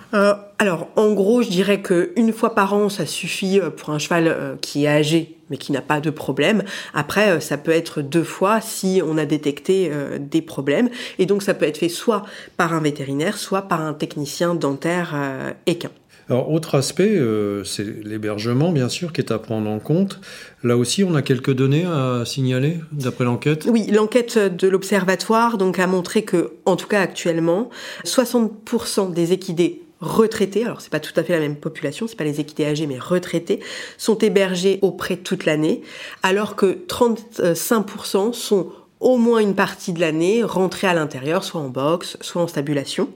Alors, 0.61 0.89
en 0.95 1.13
gros, 1.13 1.43
je 1.43 1.49
dirais 1.49 1.83
qu'une 1.83 2.33
fois 2.33 2.55
par 2.55 2.75
an, 2.75 2.89
ça 2.89 3.07
suffit 3.07 3.59
pour 3.77 3.91
un 3.91 3.99
cheval 3.99 4.59
qui 4.61 4.85
est 4.85 4.89
âgé 4.89 5.41
mais 5.51 5.57
qui 5.57 5.73
n'a 5.73 5.83
pas 5.83 6.01
de 6.01 6.11
problème. 6.11 6.63
Après, 6.95 7.31
euh, 7.31 7.41
ça 7.41 7.59
peut 7.59 7.73
être 7.73 8.01
deux 8.01 8.23
fois 8.23 8.61
si 8.61 9.03
on 9.05 9.19
a 9.19 9.27
détecté 9.27 9.91
euh, 9.93 10.19
des 10.19 10.41
problèmes. 10.41 10.89
Et 11.19 11.27
donc, 11.27 11.43
ça 11.43 11.53
peut 11.53 11.67
être 11.67 11.79
fait 11.79 11.89
soit 11.89 12.25
par 12.57 12.73
un 12.73 12.81
vétérinaire, 12.81 13.37
soit 13.37 13.63
par 13.63 13.83
un 13.83 13.93
technicien 13.93 14.55
dentaire 14.55 15.13
euh, 15.15 15.51
équin. 15.67 15.91
Alors, 16.29 16.53
autre 16.53 16.77
aspect, 16.77 17.21
c'est 17.65 17.85
l'hébergement, 18.05 18.71
bien 18.71 18.89
sûr, 18.89 19.13
qui 19.13 19.21
est 19.21 19.33
à 19.33 19.41
prendre 19.41 19.69
en 19.69 19.81
compte. 19.81 20.21
Là 20.63 20.77
aussi, 20.77 21.03
on 21.03 21.17
a 21.17 21.23
quelques 21.23 21.53
données 21.53 21.87
à 21.87 22.23
signaler, 22.25 22.77
d'après 22.93 23.25
l'enquête? 23.25 23.67
Oui, 23.69 23.89
l'enquête 23.91 24.39
de 24.39 24.69
l'Observatoire 24.69 25.59
donc, 25.59 25.81
a 25.81 25.89
montré 25.89 26.23
que, 26.23 26.53
en 26.67 26.77
tout 26.77 26.87
cas 26.87 27.01
actuellement, 27.01 27.69
60% 28.05 29.13
des 29.13 29.33
équidés 29.33 29.83
retraités, 30.01 30.65
alors 30.65 30.81
c'est 30.81 30.91
pas 30.91 31.01
tout 31.01 31.13
à 31.17 31.23
fait 31.23 31.33
la 31.33 31.41
même 31.41 31.57
population, 31.57 32.07
c'est 32.07 32.17
pas 32.17 32.25
les 32.25 32.41
équités 32.41 32.67
âgés, 32.67 32.87
mais 32.87 32.99
retraités, 32.99 33.61
sont 33.99 34.19
hébergés 34.19 34.79
auprès 34.83 35.17
toute 35.17 35.45
l'année, 35.45 35.83
alors 36.23 36.57
que 36.57 36.79
35% 36.89 38.33
sont 38.33 38.73
au 39.01 39.17
moins 39.17 39.41
une 39.41 39.55
partie 39.55 39.93
de 39.93 40.01
l'année 40.01 40.43
rentrés 40.43 40.87
à 40.87 40.95
l'intérieur, 40.95 41.45
soit 41.45 41.61
en 41.61 41.69
box, 41.69 42.19
soit 42.21 42.43
en 42.43 42.47
stabulation. 42.47 43.09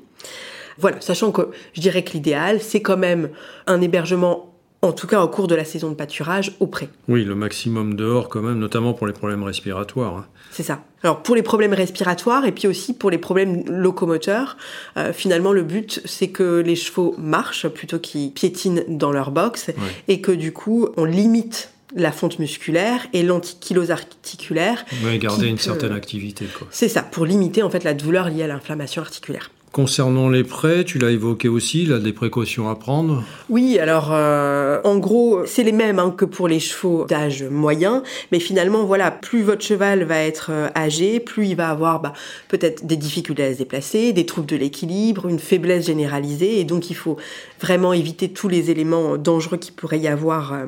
Voilà, 0.79 1.01
sachant 1.01 1.31
que 1.31 1.51
je 1.75 1.81
dirais 1.81 2.03
que 2.03 2.13
l'idéal, 2.13 2.61
c'est 2.61 2.83
quand 2.83 2.97
même 2.97 3.31
un 3.67 3.81
hébergement 3.81 4.54
en 4.85 4.93
tout 4.93 5.07
cas 5.07 5.23
au 5.23 5.29
cours 5.29 5.49
de 5.49 5.55
la 5.55 5.65
saison 5.65 5.91
de 5.91 5.95
pâturage, 5.95 6.53
auprès. 6.61 6.89
Oui, 7.09 7.25
le 7.25 7.35
maximum 7.35 7.95
dehors 7.95 8.29
quand 8.29 8.43
même, 8.43 8.59
notamment 8.59 8.93
pour 8.93 9.07
les 9.07 9.13
problèmes 9.13 9.43
respiratoires. 9.43 10.17
Hein. 10.17 10.27
C'est 10.51 10.63
ça. 10.63 10.85
Alors 11.03 11.23
pour 11.23 11.35
les 11.35 11.43
problèmes 11.43 11.75
respiratoires 11.75 12.47
et 12.47 12.53
puis 12.53 12.69
aussi 12.69 12.95
pour 12.95 13.11
les 13.11 13.19
problèmes 13.19 13.65
locomoteurs, 13.67 14.57
euh, 14.97 15.13
finalement 15.13 15.53
le 15.53 15.63
but 15.63 16.01
c'est 16.05 16.29
que 16.29 16.61
les 16.61 16.77
chevaux 16.77 17.15
marchent 17.19 17.69
plutôt 17.69 17.99
qu'ils 17.99 18.33
piétinent 18.33 18.83
dans 18.89 19.13
leur 19.13 19.31
box 19.31 19.71
et 20.09 20.21
que 20.21 20.33
du 20.33 20.53
coup 20.53 20.89
on 20.97 21.05
limite 21.05 21.71
la 21.95 22.13
fonte 22.13 22.39
musculaire 22.39 23.07
et 23.13 23.23
l'antichylose 23.23 23.91
articulaire. 23.91 24.85
Oui, 25.05 25.19
garder 25.19 25.49
une 25.49 25.59
certaine 25.59 25.93
activité. 25.93 26.47
C'est 26.71 26.89
ça, 26.89 27.03
pour 27.03 27.27
limiter 27.27 27.63
en 27.63 27.71
fait 27.71 27.85
la 27.85 27.95
douleur 27.95 28.31
liée 28.31 28.43
à 28.43 28.47
l'inflammation 28.47 29.03
articulaire. 29.03 29.51
Concernant 29.75 30.29
les 30.29 30.45
prêts, 30.45 30.85
tu 30.85 31.01
l'as 31.01 31.11
évoqué 31.11 31.49
aussi, 31.49 31.83
il 31.83 31.93
a 31.93 31.99
des 31.99 32.13
précautions 32.13 32.71
à 32.71 32.77
prendre 32.77 33.25
Oui, 33.51 33.77
alors 33.81 34.11
euh, 34.13 34.81
en 34.85 34.99
gros, 34.99 35.45
c'est 35.47 35.65
les 35.65 35.73
mêmes 35.73 35.99
hein, 35.99 36.15
que 36.17 36.25
pour 36.25 36.47
les 36.47 36.61
chevaux 36.61 37.07
d'âge 37.07 37.43
moyen, 37.43 38.05
mais 38.31 38.39
finalement, 38.39 38.85
voilà, 38.85 39.11
plus 39.11 39.43
votre 39.43 39.65
cheval 39.65 40.05
va 40.05 40.21
être 40.21 40.51
euh, 40.53 40.69
âgé, 40.77 41.19
plus 41.19 41.49
il 41.49 41.57
va 41.57 41.71
avoir 41.71 42.01
bah, 42.01 42.13
peut-être 42.47 42.87
des 42.87 42.97
difficultés 42.97 43.43
à 43.43 43.53
se 43.53 43.59
déplacer, 43.59 44.13
des 44.13 44.27
troubles 44.27 44.47
de 44.47 44.55
l'équilibre, 44.55 45.27
une 45.27 45.41
faiblesse 45.41 45.87
généralisée, 45.87 46.61
et 46.61 46.65
donc 46.65 46.89
il 46.89 46.95
faut 46.95 47.17
vraiment 47.61 47.93
éviter 47.93 48.29
tous 48.29 48.47
les 48.47 48.71
éléments 48.71 49.17
dangereux 49.17 49.57
qu'il 49.57 49.75
pourrait 49.75 49.99
y 49.99 50.07
avoir. 50.07 50.53
Euh, 50.53 50.67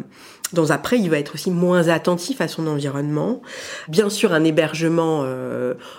dans 0.52 0.72
après, 0.72 0.98
il 0.98 1.10
va 1.10 1.18
être 1.20 1.34
aussi 1.34 1.52
moins 1.52 1.86
attentif 1.86 2.40
à 2.40 2.48
son 2.48 2.66
environnement. 2.66 3.40
Bien 3.86 4.10
sûr, 4.10 4.32
un 4.32 4.42
hébergement 4.42 5.26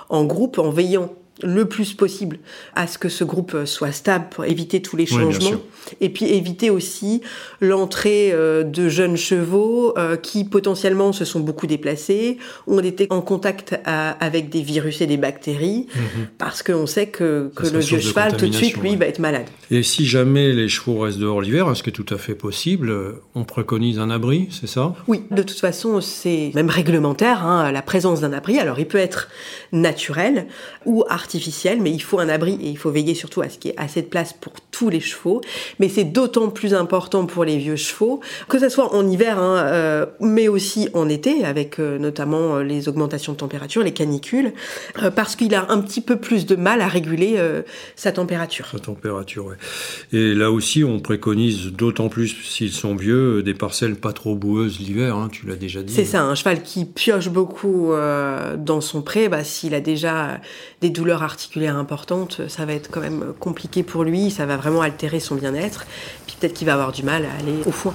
en 0.07 0.23
groupe 0.23 0.57
en 0.57 0.69
veillant 0.69 1.09
le 1.43 1.65
plus 1.65 1.93
possible 1.93 2.39
à 2.75 2.87
ce 2.87 2.97
que 2.97 3.09
ce 3.09 3.23
groupe 3.23 3.65
soit 3.65 3.91
stable 3.91 4.25
pour 4.31 4.45
éviter 4.45 4.81
tous 4.81 4.97
les 4.97 5.05
changements 5.05 5.59
et 6.01 6.09
puis 6.09 6.25
éviter 6.25 6.69
aussi 6.69 7.21
l'entrée 7.61 8.31
euh, 8.31 8.63
de 8.63 8.89
jeunes 8.89 9.17
chevaux 9.17 9.97
euh, 9.97 10.17
qui 10.17 10.43
potentiellement 10.43 11.13
se 11.13 11.25
sont 11.25 11.39
beaucoup 11.39 11.67
déplacés, 11.67 12.37
ont 12.65 12.79
été 12.79 13.07
en 13.09 13.21
contact 13.21 13.79
avec 13.85 14.49
des 14.49 14.61
virus 14.61 15.01
et 15.01 15.07
des 15.07 15.17
bactéries 15.17 15.87
mhm. 15.95 16.27
parce 16.37 16.63
qu'on 16.63 16.87
sait 16.87 17.07
que, 17.07 17.51
le 17.71 17.79
vieux 17.79 17.99
cheval 17.99 18.35
tout 18.35 18.47
de 18.47 18.53
suite 18.53 18.77
lui 18.77 18.95
va 18.95 19.05
être 19.05 19.19
malade. 19.19 19.45
Et 19.71 19.83
si 19.83 20.05
jamais 20.05 20.53
les 20.53 20.69
chevaux 20.69 20.99
restent 20.99 21.19
dehors 21.19 21.41
l'hiver, 21.41 21.69
est-ce 21.69 21.83
que 21.83 21.89
tout 21.89 22.05
à 22.13 22.17
fait 22.17 22.35
possible 22.35 22.93
On 23.35 23.43
préconise 23.43 23.99
un 23.99 24.09
abri, 24.09 24.47
c'est 24.49 24.67
ça? 24.67 24.95
Oui, 25.07 25.23
de 25.31 25.43
toute 25.43 25.59
façon 25.59 26.01
c'est 26.01 26.51
même 26.55 26.69
réglementaire 26.69 27.45
hein, 27.45 27.71
la 27.71 27.81
présence 27.81 28.21
d'un 28.21 28.33
abri. 28.33 28.59
Alors 28.59 28.79
il 28.79 28.87
peut 28.87 28.97
être 28.97 29.29
naturel 29.71 30.47
ou 30.85 31.03
artificiel 31.07 31.26
artificielle, 31.27 31.81
mais 31.81 31.91
il 31.91 32.01
faut 32.01 32.19
un 32.19 32.29
abri 32.29 32.57
et 32.61 32.69
il 32.69 32.77
faut 32.77 32.89
veiller 32.89 33.13
surtout 33.13 33.41
à 33.41 33.49
ce 33.49 33.57
qu'il 33.57 33.71
y 33.71 33.73
ait 33.73 33.77
assez 33.77 34.01
de 34.01 34.07
place 34.07 34.31
pour 34.31 34.53
tous 34.71 34.89
les 34.89 35.01
chevaux. 35.01 35.41
Mais 35.77 35.89
c'est 35.89 36.05
d'autant 36.05 36.49
plus 36.49 36.73
important 36.73 37.25
pour 37.25 37.43
les 37.43 37.57
vieux 37.57 37.75
chevaux, 37.75 38.21
que 38.47 38.57
ce 38.59 38.69
soit 38.69 38.95
en 38.95 39.05
hiver, 39.05 39.37
hein, 39.37 39.57
euh, 39.57 40.05
mais 40.21 40.47
aussi 40.47 40.87
en 40.93 41.09
été, 41.09 41.43
avec 41.43 41.79
euh, 41.79 41.97
notamment 41.97 42.55
euh, 42.55 42.63
les 42.63 42.87
augmentations 42.87 43.33
de 43.33 43.37
température, 43.37 43.83
les 43.83 43.91
canicules, 43.91 44.53
parce 45.15 45.35
qu'il 45.35 45.53
a 45.53 45.69
un 45.69 45.81
petit 45.81 45.99
peu 45.99 46.15
plus 46.15 46.45
de 46.45 46.55
mal 46.55 46.79
à 46.79 46.87
réguler 46.87 47.37
sa 47.95 48.11
température. 48.11 48.67
Sa 48.71 48.79
température, 48.79 49.47
oui. 49.47 49.55
Et 50.17 50.33
là 50.33 50.49
aussi, 50.51 50.83
on 50.83 50.99
préconise 50.99 51.73
d'autant 51.73 52.07
plus 52.07 52.29
s'ils 52.43 52.71
sont 52.71 52.95
vieux, 52.95 53.43
des 53.43 53.53
parcelles 53.53 53.95
pas 53.95 54.13
trop 54.13 54.35
boueuses 54.35 54.79
l'hiver, 54.79 55.15
hein, 55.15 55.29
tu 55.31 55.45
l'as 55.45 55.55
déjà 55.55 55.83
dit. 55.83 55.93
C'est 55.93 56.05
ça, 56.05 56.23
un 56.23 56.35
cheval 56.35 56.63
qui 56.63 56.85
pioche 56.85 57.29
beaucoup 57.29 57.91
dans 58.57 58.81
son 58.81 59.01
pré, 59.01 59.27
bah, 59.27 59.43
s'il 59.43 59.73
a 59.73 59.81
déjà 59.81 60.39
des 60.81 60.89
douleurs 60.89 61.16
articulaire 61.23 61.75
importante, 61.75 62.41
ça 62.47 62.65
va 62.65 62.73
être 62.73 62.89
quand 62.91 63.01
même 63.01 63.33
compliqué 63.39 63.83
pour 63.83 64.03
lui, 64.03 64.31
ça 64.31 64.45
va 64.45 64.57
vraiment 64.57 64.81
altérer 64.81 65.19
son 65.19 65.35
bien-être, 65.35 65.85
puis 66.25 66.35
peut-être 66.39 66.53
qu'il 66.53 66.67
va 66.67 66.73
avoir 66.73 66.91
du 66.91 67.03
mal 67.03 67.25
à 67.25 67.39
aller 67.39 67.61
au 67.65 67.71
foin. 67.71 67.93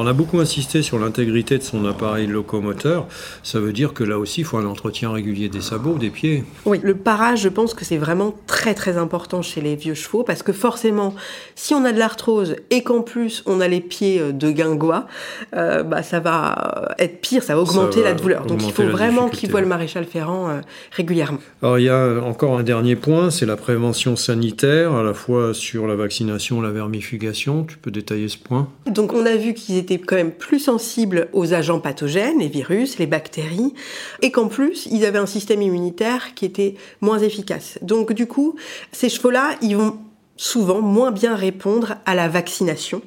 On 0.00 0.06
a 0.06 0.12
beaucoup 0.14 0.40
insisté 0.40 0.80
sur 0.80 0.98
l'intégrité 0.98 1.58
de 1.58 1.62
son 1.62 1.84
appareil 1.84 2.26
locomoteur. 2.26 3.06
Ça 3.42 3.60
veut 3.60 3.72
dire 3.72 3.92
que 3.92 4.02
là 4.02 4.18
aussi, 4.18 4.40
il 4.40 4.44
faut 4.44 4.56
un 4.56 4.64
entretien 4.64 5.12
régulier 5.12 5.50
des 5.50 5.60
sabots, 5.60 5.98
des 5.98 6.08
pieds. 6.08 6.44
Oui, 6.64 6.80
le 6.82 6.94
parage, 6.94 7.42
je 7.42 7.48
pense 7.50 7.74
que 7.74 7.84
c'est 7.84 7.98
vraiment 7.98 8.34
très 8.46 8.74
très 8.74 8.96
important 8.96 9.42
chez 9.42 9.60
les 9.60 9.76
vieux 9.76 9.94
chevaux 9.94 10.22
parce 10.22 10.42
que 10.42 10.52
forcément, 10.52 11.14
si 11.54 11.74
on 11.74 11.84
a 11.84 11.92
de 11.92 11.98
l'arthrose 11.98 12.56
et 12.70 12.82
qu'en 12.82 13.02
plus 13.02 13.42
on 13.44 13.60
a 13.60 13.68
les 13.68 13.80
pieds 13.80 14.20
euh, 14.20 14.32
de 14.32 14.50
guingois, 14.50 15.06
euh, 15.54 15.82
bah, 15.82 16.02
ça 16.02 16.18
va 16.20 16.94
être 16.98 17.20
pire, 17.20 17.42
ça 17.42 17.54
va 17.54 17.60
augmenter 17.60 18.02
la 18.02 18.14
douleur. 18.14 18.46
Donc 18.46 18.62
il 18.64 18.72
faut 18.72 18.84
vraiment 18.84 19.28
qu'il 19.28 19.50
voit 19.50 19.60
le 19.60 19.66
maréchal 19.66 20.06
Ferrand 20.06 20.48
euh, 20.48 20.60
régulièrement. 20.92 21.40
Alors 21.62 21.78
il 21.78 21.84
y 21.84 21.90
a 21.90 22.20
encore 22.24 22.58
un 22.58 22.62
dernier 22.62 22.96
point, 22.96 23.30
c'est 23.30 23.46
la 23.46 23.56
prévention 23.56 24.16
sanitaire, 24.16 24.94
à 24.94 25.02
la 25.02 25.12
fois 25.12 25.52
sur 25.52 25.86
la 25.86 25.94
vaccination, 25.94 26.62
la 26.62 26.70
vermifugation. 26.70 27.64
Tu 27.64 27.76
peux 27.76 27.90
détailler 27.90 28.28
ce 28.28 28.38
point? 28.38 28.68
Donc 28.86 29.12
on 29.12 29.26
a 29.26 29.36
vu 29.36 29.52
qu'ils 29.52 29.76
étaient 29.76 29.89
quand 29.98 30.16
même 30.16 30.32
plus 30.32 30.60
sensibles 30.60 31.28
aux 31.32 31.54
agents 31.54 31.80
pathogènes, 31.80 32.38
les 32.38 32.48
virus, 32.48 32.98
les 32.98 33.06
bactéries, 33.06 33.74
et 34.22 34.30
qu'en 34.30 34.48
plus 34.48 34.86
ils 34.90 35.04
avaient 35.04 35.18
un 35.18 35.26
système 35.26 35.62
immunitaire 35.62 36.34
qui 36.34 36.44
était 36.44 36.74
moins 37.00 37.18
efficace. 37.18 37.78
Donc 37.82 38.12
du 38.12 38.26
coup, 38.26 38.56
ces 38.92 39.08
chevaux-là, 39.08 39.56
ils 39.62 39.76
vont 39.76 39.98
souvent 40.40 40.80
moins 40.80 41.10
bien 41.10 41.36
répondre 41.36 41.96
à 42.06 42.14
la 42.14 42.26
vaccination, 42.26 43.02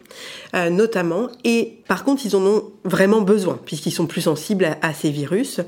euh, 0.54 0.70
notamment. 0.70 1.30
Et 1.44 1.80
par 1.88 2.04
contre, 2.04 2.28
ils 2.28 2.36
en 2.36 2.46
ont 2.46 2.72
vraiment 2.84 3.22
besoin, 3.22 3.60
puisqu'ils 3.66 3.92
sont 3.92 4.06
plus 4.06 4.22
sensibles 4.22 4.78
à, 4.84 4.94
ces 4.94 5.10
virus. 5.10 5.60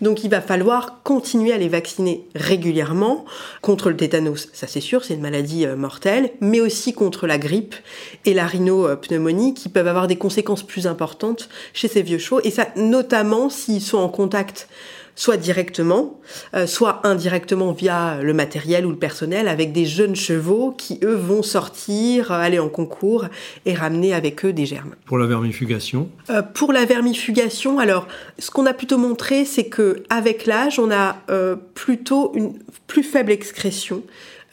Donc 0.00 0.24
il 0.24 0.30
va 0.30 0.40
falloir 0.40 1.00
continuer 1.04 1.52
à 1.52 1.58
les 1.58 1.68
vacciner 1.68 2.26
régulièrement 2.34 3.24
contre 3.60 3.88
le 3.88 3.96
tétanos, 3.96 4.48
ça 4.52 4.66
c'est 4.66 4.80
sûr, 4.80 5.04
c'est 5.04 5.14
une 5.14 5.20
maladie 5.20 5.64
euh, 5.64 5.76
mortelle, 5.76 6.32
mais 6.40 6.60
aussi 6.60 6.92
contre 6.92 7.28
la 7.28 7.38
grippe 7.38 7.76
et 8.24 8.34
la 8.34 8.44
rhinopneumonie, 8.44 9.54
qui 9.54 9.68
peuvent 9.68 9.86
avoir 9.86 10.08
des 10.08 10.16
conséquences 10.16 10.64
plus 10.64 10.88
importantes 10.88 11.48
chez 11.72 11.86
ces 11.86 12.02
vieux 12.02 12.18
chevaux. 12.18 12.40
Et 12.42 12.50
ça, 12.50 12.66
notamment 12.74 13.48
s'ils 13.48 13.80
sont 13.80 13.98
en 13.98 14.08
contact 14.08 14.66
soit 15.14 15.36
directement, 15.36 16.20
euh, 16.54 16.66
soit 16.66 17.06
indirectement 17.06 17.72
via 17.72 18.18
le 18.22 18.32
matériel 18.32 18.86
ou 18.86 18.90
le 18.90 18.96
personnel, 18.96 19.48
avec 19.48 19.72
des 19.72 19.84
jeunes 19.84 20.16
chevaux 20.16 20.74
qui, 20.76 20.98
eux, 21.02 21.14
vont 21.14 21.42
sortir, 21.42 22.32
euh, 22.32 22.36
aller 22.36 22.58
en 22.58 22.68
concours 22.68 23.26
et 23.66 23.74
ramener 23.74 24.14
avec 24.14 24.44
eux 24.44 24.52
des 24.52 24.66
germes. 24.66 24.94
Pour 25.04 25.18
la 25.18 25.26
vermifugation 25.26 26.08
euh, 26.30 26.42
Pour 26.42 26.72
la 26.72 26.84
vermifugation, 26.84 27.78
alors, 27.78 28.08
ce 28.38 28.50
qu'on 28.50 28.66
a 28.66 28.72
plutôt 28.74 28.98
montré, 28.98 29.44
c'est 29.44 29.66
que 29.66 30.02
avec 30.08 30.46
l'âge, 30.46 30.78
on 30.78 30.90
a 30.90 31.16
plutôt 31.74 32.32
une 32.34 32.54
plus 32.86 33.02
faible 33.02 33.32
excrétion 33.32 34.02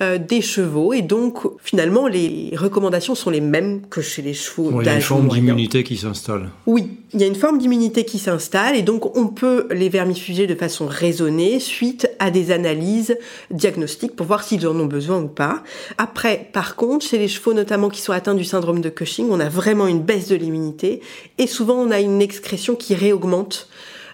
euh, 0.01 0.17
des 0.17 0.41
chevaux. 0.41 0.93
Et 0.93 1.01
donc, 1.01 1.39
finalement, 1.61 2.07
les 2.07 2.53
recommandations 2.55 3.15
sont 3.15 3.29
les 3.29 3.41
mêmes 3.41 3.81
que 3.89 4.01
chez 4.01 4.21
les 4.21 4.33
chevaux 4.33 4.81
Il 4.81 4.85
y 4.85 4.89
a 4.89 4.95
une 4.95 5.01
forme 5.01 5.27
d'immunité 5.27 5.83
qui 5.83 5.97
s'installe. 5.97 6.49
Oui, 6.65 6.99
il 7.13 7.19
y 7.19 7.23
a 7.23 7.27
une 7.27 7.35
forme 7.35 7.57
d'immunité 7.57 8.05
qui 8.05 8.19
s'installe 8.19 8.75
et 8.75 8.81
donc 8.81 9.17
on 9.17 9.27
peut 9.27 9.67
les 9.71 9.89
vermifuger 9.89 10.47
de 10.47 10.55
façon 10.55 10.85
raisonnée 10.87 11.59
suite 11.59 12.09
à 12.19 12.31
des 12.31 12.51
analyses 12.51 13.17
diagnostiques 13.51 14.15
pour 14.15 14.27
voir 14.27 14.43
s'ils 14.43 14.67
en 14.67 14.79
ont 14.79 14.85
besoin 14.85 15.19
ou 15.19 15.27
pas. 15.27 15.63
Après, 15.97 16.49
par 16.53 16.75
contre, 16.75 17.05
chez 17.05 17.17
les 17.17 17.27
chevaux 17.27 17.53
notamment 17.53 17.89
qui 17.89 18.01
sont 18.01 18.13
atteints 18.13 18.35
du 18.35 18.45
syndrome 18.45 18.81
de 18.81 18.89
Cushing, 18.89 19.27
on 19.29 19.39
a 19.39 19.49
vraiment 19.49 19.87
une 19.87 20.01
baisse 20.01 20.27
de 20.27 20.35
l'immunité 20.35 21.01
et 21.37 21.47
souvent 21.47 21.75
on 21.75 21.91
a 21.91 21.99
une 21.99 22.21
excrétion 22.21 22.75
qui 22.75 22.95
réaugmente 22.95 23.67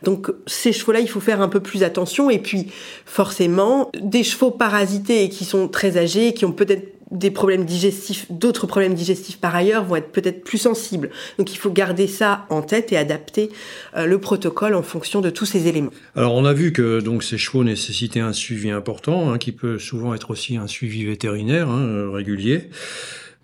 donc 0.06 0.32
ces 0.46 0.72
chevaux-là, 0.72 1.00
il 1.00 1.10
faut 1.10 1.20
faire 1.20 1.42
un 1.42 1.50
peu 1.50 1.60
plus 1.60 1.84
attention. 1.84 2.30
Et 2.30 2.40
puis 2.40 2.68
forcément, 3.06 3.92
des 4.00 4.24
chevaux 4.24 4.52
parasités 4.52 5.28
qui 5.30 5.44
sont 5.44 5.68
très 5.68 5.98
âgés, 5.98 6.34
qui 6.34 6.46
ont 6.46 6.54
peut-être 6.54 6.94
des 7.12 7.30
problèmes 7.32 7.66
digestifs, 7.66 8.26
d'autres 8.32 8.66
problèmes 8.66 8.96
digestifs 8.96 9.38
par 9.38 9.56
ailleurs 9.56 9.86
vont 9.86 9.96
être 9.96 10.12
peut-être 10.12 10.44
plus 10.44 10.58
sensibles. 10.58 11.12
Donc 11.38 11.54
il 11.54 11.58
faut 11.58 11.70
garder 11.70 12.08
ça 12.08 12.46
en 12.50 12.62
tête 12.62 12.92
et 12.92 12.98
adapter 12.98 13.50
euh, 13.96 14.06
le 14.06 14.20
protocole 14.20 14.74
en 14.74 14.82
fonction 14.82 15.22
de 15.22 15.30
tous 15.30 15.46
ces 15.46 15.68
éléments. 15.68 15.92
Alors 16.16 16.34
on 16.34 16.46
a 16.46 16.54
vu 16.54 16.74
que 16.74 17.04
ces 17.22 17.38
chevaux 17.38 17.64
nécessitaient 17.64 18.22
un 18.22 18.34
suivi 18.34 18.72
important, 18.72 19.32
hein, 19.32 19.38
qui 19.38 19.52
peut 19.52 19.78
souvent 19.78 20.14
être 20.14 20.32
aussi 20.32 20.58
un 20.58 20.68
suivi 20.68 21.06
vétérinaire 21.06 21.70
hein, 21.70 22.12
régulier. 22.12 22.70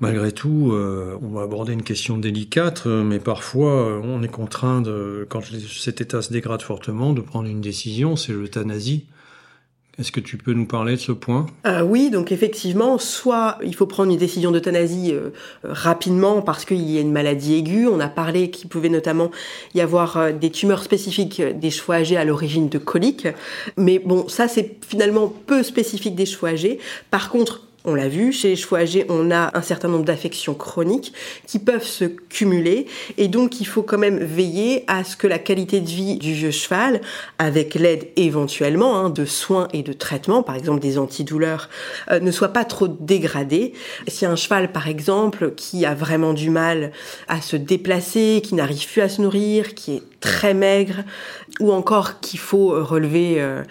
Malgré 0.01 0.31
tout, 0.31 0.71
euh, 0.71 1.15
on 1.21 1.27
va 1.27 1.43
aborder 1.43 1.73
une 1.73 1.83
question 1.83 2.17
délicate, 2.17 2.83
euh, 2.87 3.03
mais 3.03 3.19
parfois 3.19 3.87
euh, 3.87 4.01
on 4.03 4.23
est 4.23 4.27
contraint, 4.27 4.81
de, 4.81 5.27
quand 5.29 5.41
cet 5.69 6.01
état 6.01 6.23
se 6.23 6.33
dégrade 6.33 6.63
fortement, 6.63 7.13
de 7.13 7.21
prendre 7.21 7.47
une 7.47 7.61
décision, 7.61 8.15
c'est 8.15 8.33
l'euthanasie. 8.33 9.05
Est-ce 9.99 10.11
que 10.11 10.19
tu 10.19 10.37
peux 10.37 10.53
nous 10.53 10.65
parler 10.65 10.93
de 10.93 10.99
ce 10.99 11.11
point? 11.11 11.45
Oui, 11.83 12.09
donc 12.09 12.31
effectivement, 12.31 12.97
soit 12.97 13.59
il 13.63 13.75
faut 13.75 13.85
prendre 13.85 14.11
une 14.11 14.17
décision 14.17 14.49
d'euthanasie 14.49 15.13
rapidement 15.63 16.41
parce 16.41 16.65
qu'il 16.65 16.89
y 16.89 16.97
a 16.97 17.01
une 17.01 17.11
maladie 17.11 17.55
aiguë. 17.55 17.87
On 17.87 17.99
a 17.99 18.07
parlé 18.07 18.49
qu'il 18.49 18.69
pouvait 18.69 18.89
notamment 18.89 19.29
y 19.75 19.81
avoir 19.81 20.33
des 20.33 20.49
tumeurs 20.49 20.81
spécifiques 20.81 21.41
des 21.41 21.69
chevaux 21.69 21.93
âgés 21.93 22.17
à 22.17 22.23
l'origine 22.23 22.69
de 22.69 22.77
coliques. 22.79 23.27
Mais 23.77 23.99
bon, 23.99 24.27
ça 24.29 24.47
c'est 24.47 24.77
finalement 24.87 25.27
peu 25.27 25.61
spécifique 25.61 26.15
des 26.15 26.25
chevaux 26.25 26.47
âgés. 26.47 26.79
Par 27.11 27.29
contre, 27.29 27.61
on 27.85 27.95
l'a 27.95 28.07
vu, 28.07 28.31
chez 28.31 28.49
les 28.49 28.55
chevaux 28.55 28.75
âgés, 28.75 29.05
on 29.09 29.31
a 29.31 29.57
un 29.57 29.61
certain 29.61 29.87
nombre 29.87 30.05
d'affections 30.05 30.53
chroniques 30.53 31.13
qui 31.47 31.57
peuvent 31.57 31.85
se 31.85 32.05
cumuler 32.05 32.85
et 33.17 33.27
donc 33.27 33.59
il 33.59 33.65
faut 33.65 33.81
quand 33.81 33.97
même 33.97 34.19
veiller 34.19 34.83
à 34.87 35.03
ce 35.03 35.15
que 35.15 35.27
la 35.27 35.39
qualité 35.39 35.79
de 35.79 35.87
vie 35.87 36.17
du 36.17 36.33
vieux 36.33 36.51
cheval, 36.51 37.01
avec 37.39 37.73
l'aide 37.75 38.09
éventuellement 38.15 38.97
hein, 38.97 39.09
de 39.09 39.25
soins 39.25 39.67
et 39.73 39.83
de 39.83 39.93
traitements, 39.93 40.43
par 40.43 40.55
exemple 40.55 40.79
des 40.79 40.97
antidouleurs, 40.97 41.69
euh, 42.11 42.19
ne 42.19 42.31
soit 42.31 42.49
pas 42.49 42.65
trop 42.65 42.87
dégradée. 42.87 43.73
Si 44.07 44.25
un 44.25 44.35
cheval, 44.35 44.71
par 44.71 44.87
exemple, 44.87 45.53
qui 45.55 45.85
a 45.85 45.93
vraiment 45.93 46.33
du 46.33 46.49
mal 46.49 46.91
à 47.27 47.41
se 47.41 47.55
déplacer, 47.55 48.41
qui 48.43 48.55
n'arrive 48.55 48.87
plus 48.87 49.01
à 49.01 49.09
se 49.09 49.21
nourrir, 49.21 49.73
qui 49.73 49.95
est 49.95 50.03
très 50.19 50.53
maigre, 50.53 51.03
ou 51.59 51.71
encore 51.71 52.19
qu'il 52.19 52.39
faut 52.39 52.69
relever... 52.85 53.41
Euh, 53.41 53.63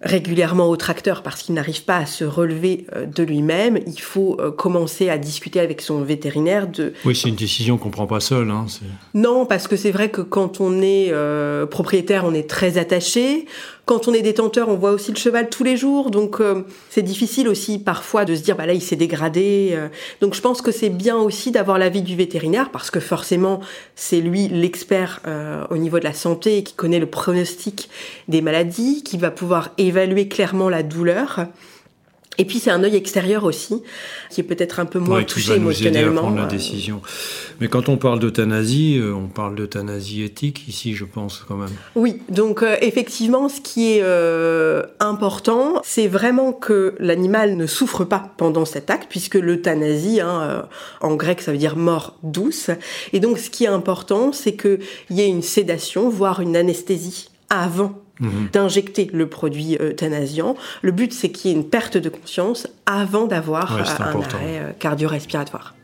régulièrement 0.00 0.68
au 0.68 0.76
tracteur 0.76 1.22
parce 1.22 1.42
qu'il 1.42 1.54
n'arrive 1.54 1.84
pas 1.84 1.96
à 1.96 2.06
se 2.06 2.24
relever 2.24 2.86
euh, 2.94 3.06
de 3.06 3.22
lui-même, 3.24 3.78
il 3.86 4.00
faut 4.00 4.36
euh, 4.38 4.52
commencer 4.52 5.10
à 5.10 5.18
discuter 5.18 5.58
avec 5.58 5.80
son 5.80 6.02
vétérinaire 6.02 6.68
de... 6.68 6.92
Oui, 7.04 7.16
c'est 7.16 7.28
une 7.28 7.34
décision 7.34 7.78
qu'on 7.78 7.90
prend 7.90 8.06
pas 8.06 8.20
seul. 8.20 8.50
Hein, 8.50 8.66
non, 9.14 9.44
parce 9.44 9.66
que 9.66 9.76
c'est 9.76 9.90
vrai 9.90 10.10
que 10.10 10.20
quand 10.20 10.60
on 10.60 10.80
est 10.80 11.08
euh, 11.10 11.66
propriétaire, 11.66 12.24
on 12.24 12.34
est 12.34 12.48
très 12.48 12.78
attaché. 12.78 13.46
Quand 13.88 14.06
on 14.06 14.12
est 14.12 14.20
détenteur, 14.20 14.68
on 14.68 14.74
voit 14.74 14.90
aussi 14.90 15.12
le 15.12 15.16
cheval 15.16 15.48
tous 15.48 15.64
les 15.64 15.78
jours, 15.78 16.10
donc 16.10 16.42
euh, 16.42 16.66
c'est 16.90 17.00
difficile 17.00 17.48
aussi 17.48 17.78
parfois 17.78 18.26
de 18.26 18.34
se 18.34 18.42
dire 18.42 18.54
bah 18.54 18.66
là 18.66 18.74
il 18.74 18.82
s'est 18.82 18.96
dégradé. 18.96 19.70
Euh. 19.72 19.88
donc 20.20 20.34
je 20.34 20.42
pense 20.42 20.60
que 20.60 20.70
c'est 20.70 20.90
bien 20.90 21.16
aussi 21.16 21.52
d'avoir 21.52 21.78
l'avis 21.78 22.02
du 22.02 22.14
vétérinaire 22.14 22.68
parce 22.70 22.90
que 22.90 23.00
forcément 23.00 23.60
c'est 23.96 24.20
lui 24.20 24.46
l'expert 24.48 25.20
euh, 25.26 25.64
au 25.70 25.78
niveau 25.78 25.98
de 25.98 26.04
la 26.04 26.12
santé 26.12 26.62
qui 26.64 26.74
connaît 26.74 26.98
le 26.98 27.06
pronostic 27.06 27.88
des 28.28 28.42
maladies, 28.42 29.02
qui 29.04 29.16
va 29.16 29.30
pouvoir 29.30 29.70
évaluer 29.78 30.28
clairement 30.28 30.68
la 30.68 30.82
douleur. 30.82 31.46
Et 32.40 32.44
puis 32.44 32.60
c'est 32.60 32.70
un 32.70 32.84
œil 32.84 32.94
extérieur 32.94 33.42
aussi, 33.42 33.82
qui 34.30 34.40
est 34.40 34.44
peut-être 34.44 34.78
un 34.78 34.86
peu 34.86 35.00
moins 35.00 35.24
touché 35.24 35.54
émotionnellement. 35.54 36.22
prendre 36.22 36.38
la 36.38 36.46
décision. 36.46 37.02
Mais 37.60 37.66
quand 37.66 37.88
on 37.88 37.96
parle 37.96 38.20
d'euthanasie, 38.20 38.96
euh, 38.98 39.12
on 39.12 39.26
parle 39.26 39.56
d'euthanasie 39.56 40.22
éthique 40.22 40.68
ici, 40.68 40.94
je 40.94 41.04
pense 41.04 41.44
quand 41.48 41.56
même. 41.56 41.72
Oui, 41.96 42.22
donc 42.28 42.62
euh, 42.62 42.76
effectivement, 42.80 43.48
ce 43.48 43.60
qui 43.60 43.92
est 43.92 44.02
euh, 44.02 44.84
important, 45.00 45.82
c'est 45.84 46.06
vraiment 46.06 46.52
que 46.52 46.94
l'animal 47.00 47.56
ne 47.56 47.66
souffre 47.66 48.04
pas 48.04 48.32
pendant 48.36 48.64
cet 48.64 48.88
acte, 48.88 49.06
puisque 49.10 49.34
l'euthanasie, 49.34 50.20
hein, 50.20 50.68
en 51.00 51.16
grec, 51.16 51.40
ça 51.40 51.50
veut 51.50 51.58
dire 51.58 51.76
mort 51.76 52.16
douce. 52.22 52.70
Et 53.12 53.18
donc 53.18 53.38
ce 53.38 53.50
qui 53.50 53.64
est 53.64 53.68
important, 53.68 54.32
c'est 54.32 54.54
qu'il 54.54 54.78
y 55.10 55.22
ait 55.22 55.28
une 55.28 55.42
sédation, 55.42 56.08
voire 56.08 56.40
une 56.40 56.56
anesthésie 56.56 57.30
avant 57.50 58.00
Mhm. 58.20 58.48
d'injecter 58.52 59.10
le 59.12 59.28
produit 59.28 59.76
euthanasiant. 59.80 60.56
Le 60.82 60.92
but, 60.92 61.12
c'est 61.12 61.30
qu'il 61.30 61.50
y 61.50 61.54
ait 61.54 61.56
une 61.56 61.68
perte 61.68 61.96
de 61.96 62.08
conscience 62.08 62.66
avant 62.86 63.26
d'avoir 63.26 63.72
un 63.72 63.82
arrêt 63.82 64.58
euh, 64.58 64.72
cardio-respiratoire. 64.78 65.74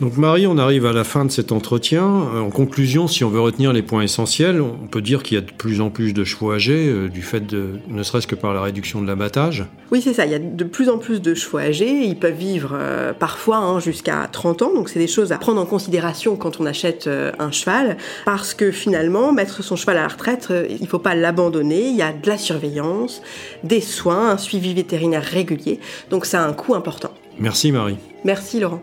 Donc 0.00 0.18
Marie, 0.18 0.46
on 0.46 0.58
arrive 0.58 0.84
à 0.84 0.92
la 0.92 1.04
fin 1.04 1.24
de 1.24 1.30
cet 1.30 1.52
entretien. 1.52 2.04
Euh, 2.04 2.40
en 2.40 2.50
conclusion, 2.50 3.08
si 3.08 3.24
on 3.24 3.30
veut 3.30 3.40
retenir 3.40 3.72
les 3.72 3.80
points 3.80 4.02
essentiels, 4.02 4.60
on 4.60 4.86
peut 4.86 5.00
dire 5.00 5.22
qu'il 5.22 5.36
y 5.36 5.38
a 5.38 5.40
de 5.40 5.50
plus 5.50 5.80
en 5.80 5.88
plus 5.88 6.12
de 6.12 6.22
chevaux 6.22 6.52
âgés, 6.52 6.88
euh, 6.88 7.08
du 7.08 7.22
fait 7.22 7.40
de, 7.40 7.80
ne 7.88 8.02
serait-ce 8.02 8.26
que 8.26 8.34
par 8.34 8.52
la 8.52 8.60
réduction 8.60 9.00
de 9.00 9.06
l'abattage. 9.06 9.64
Oui, 9.90 10.02
c'est 10.02 10.12
ça. 10.12 10.26
Il 10.26 10.32
y 10.32 10.34
a 10.34 10.38
de 10.38 10.64
plus 10.64 10.90
en 10.90 10.98
plus 10.98 11.22
de 11.22 11.34
chevaux 11.34 11.58
âgés. 11.58 12.04
Ils 12.04 12.18
peuvent 12.18 12.36
vivre 12.36 12.72
euh, 12.74 13.14
parfois 13.14 13.56
hein, 13.56 13.80
jusqu'à 13.80 14.28
30 14.30 14.62
ans. 14.62 14.74
Donc 14.74 14.90
c'est 14.90 14.98
des 14.98 15.06
choses 15.06 15.32
à 15.32 15.38
prendre 15.38 15.62
en 15.62 15.66
considération 15.66 16.36
quand 16.36 16.60
on 16.60 16.66
achète 16.66 17.08
un 17.38 17.50
cheval, 17.50 17.96
parce 18.26 18.52
que 18.52 18.70
finalement, 18.70 19.32
mettre 19.32 19.62
son 19.62 19.76
cheval 19.76 19.96
à 19.96 20.02
la 20.02 20.08
retraite, 20.08 20.52
il 20.68 20.82
ne 20.82 20.86
faut 20.86 20.98
pas 20.98 21.14
l'abandonner. 21.14 21.88
Il 21.88 21.96
y 21.96 22.02
a 22.02 22.12
de 22.12 22.28
la 22.28 22.36
surveillance, 22.36 23.22
des 23.64 23.80
soins, 23.80 24.30
un 24.30 24.38
suivi 24.38 24.74
vétérinaire 24.74 25.24
régulier. 25.24 25.80
Donc 26.10 26.26
ça 26.26 26.44
a 26.44 26.46
un 26.46 26.52
coût 26.52 26.74
important. 26.74 27.10
Merci 27.38 27.72
Marie. 27.72 27.96
Merci 28.24 28.60
Laurent. 28.60 28.82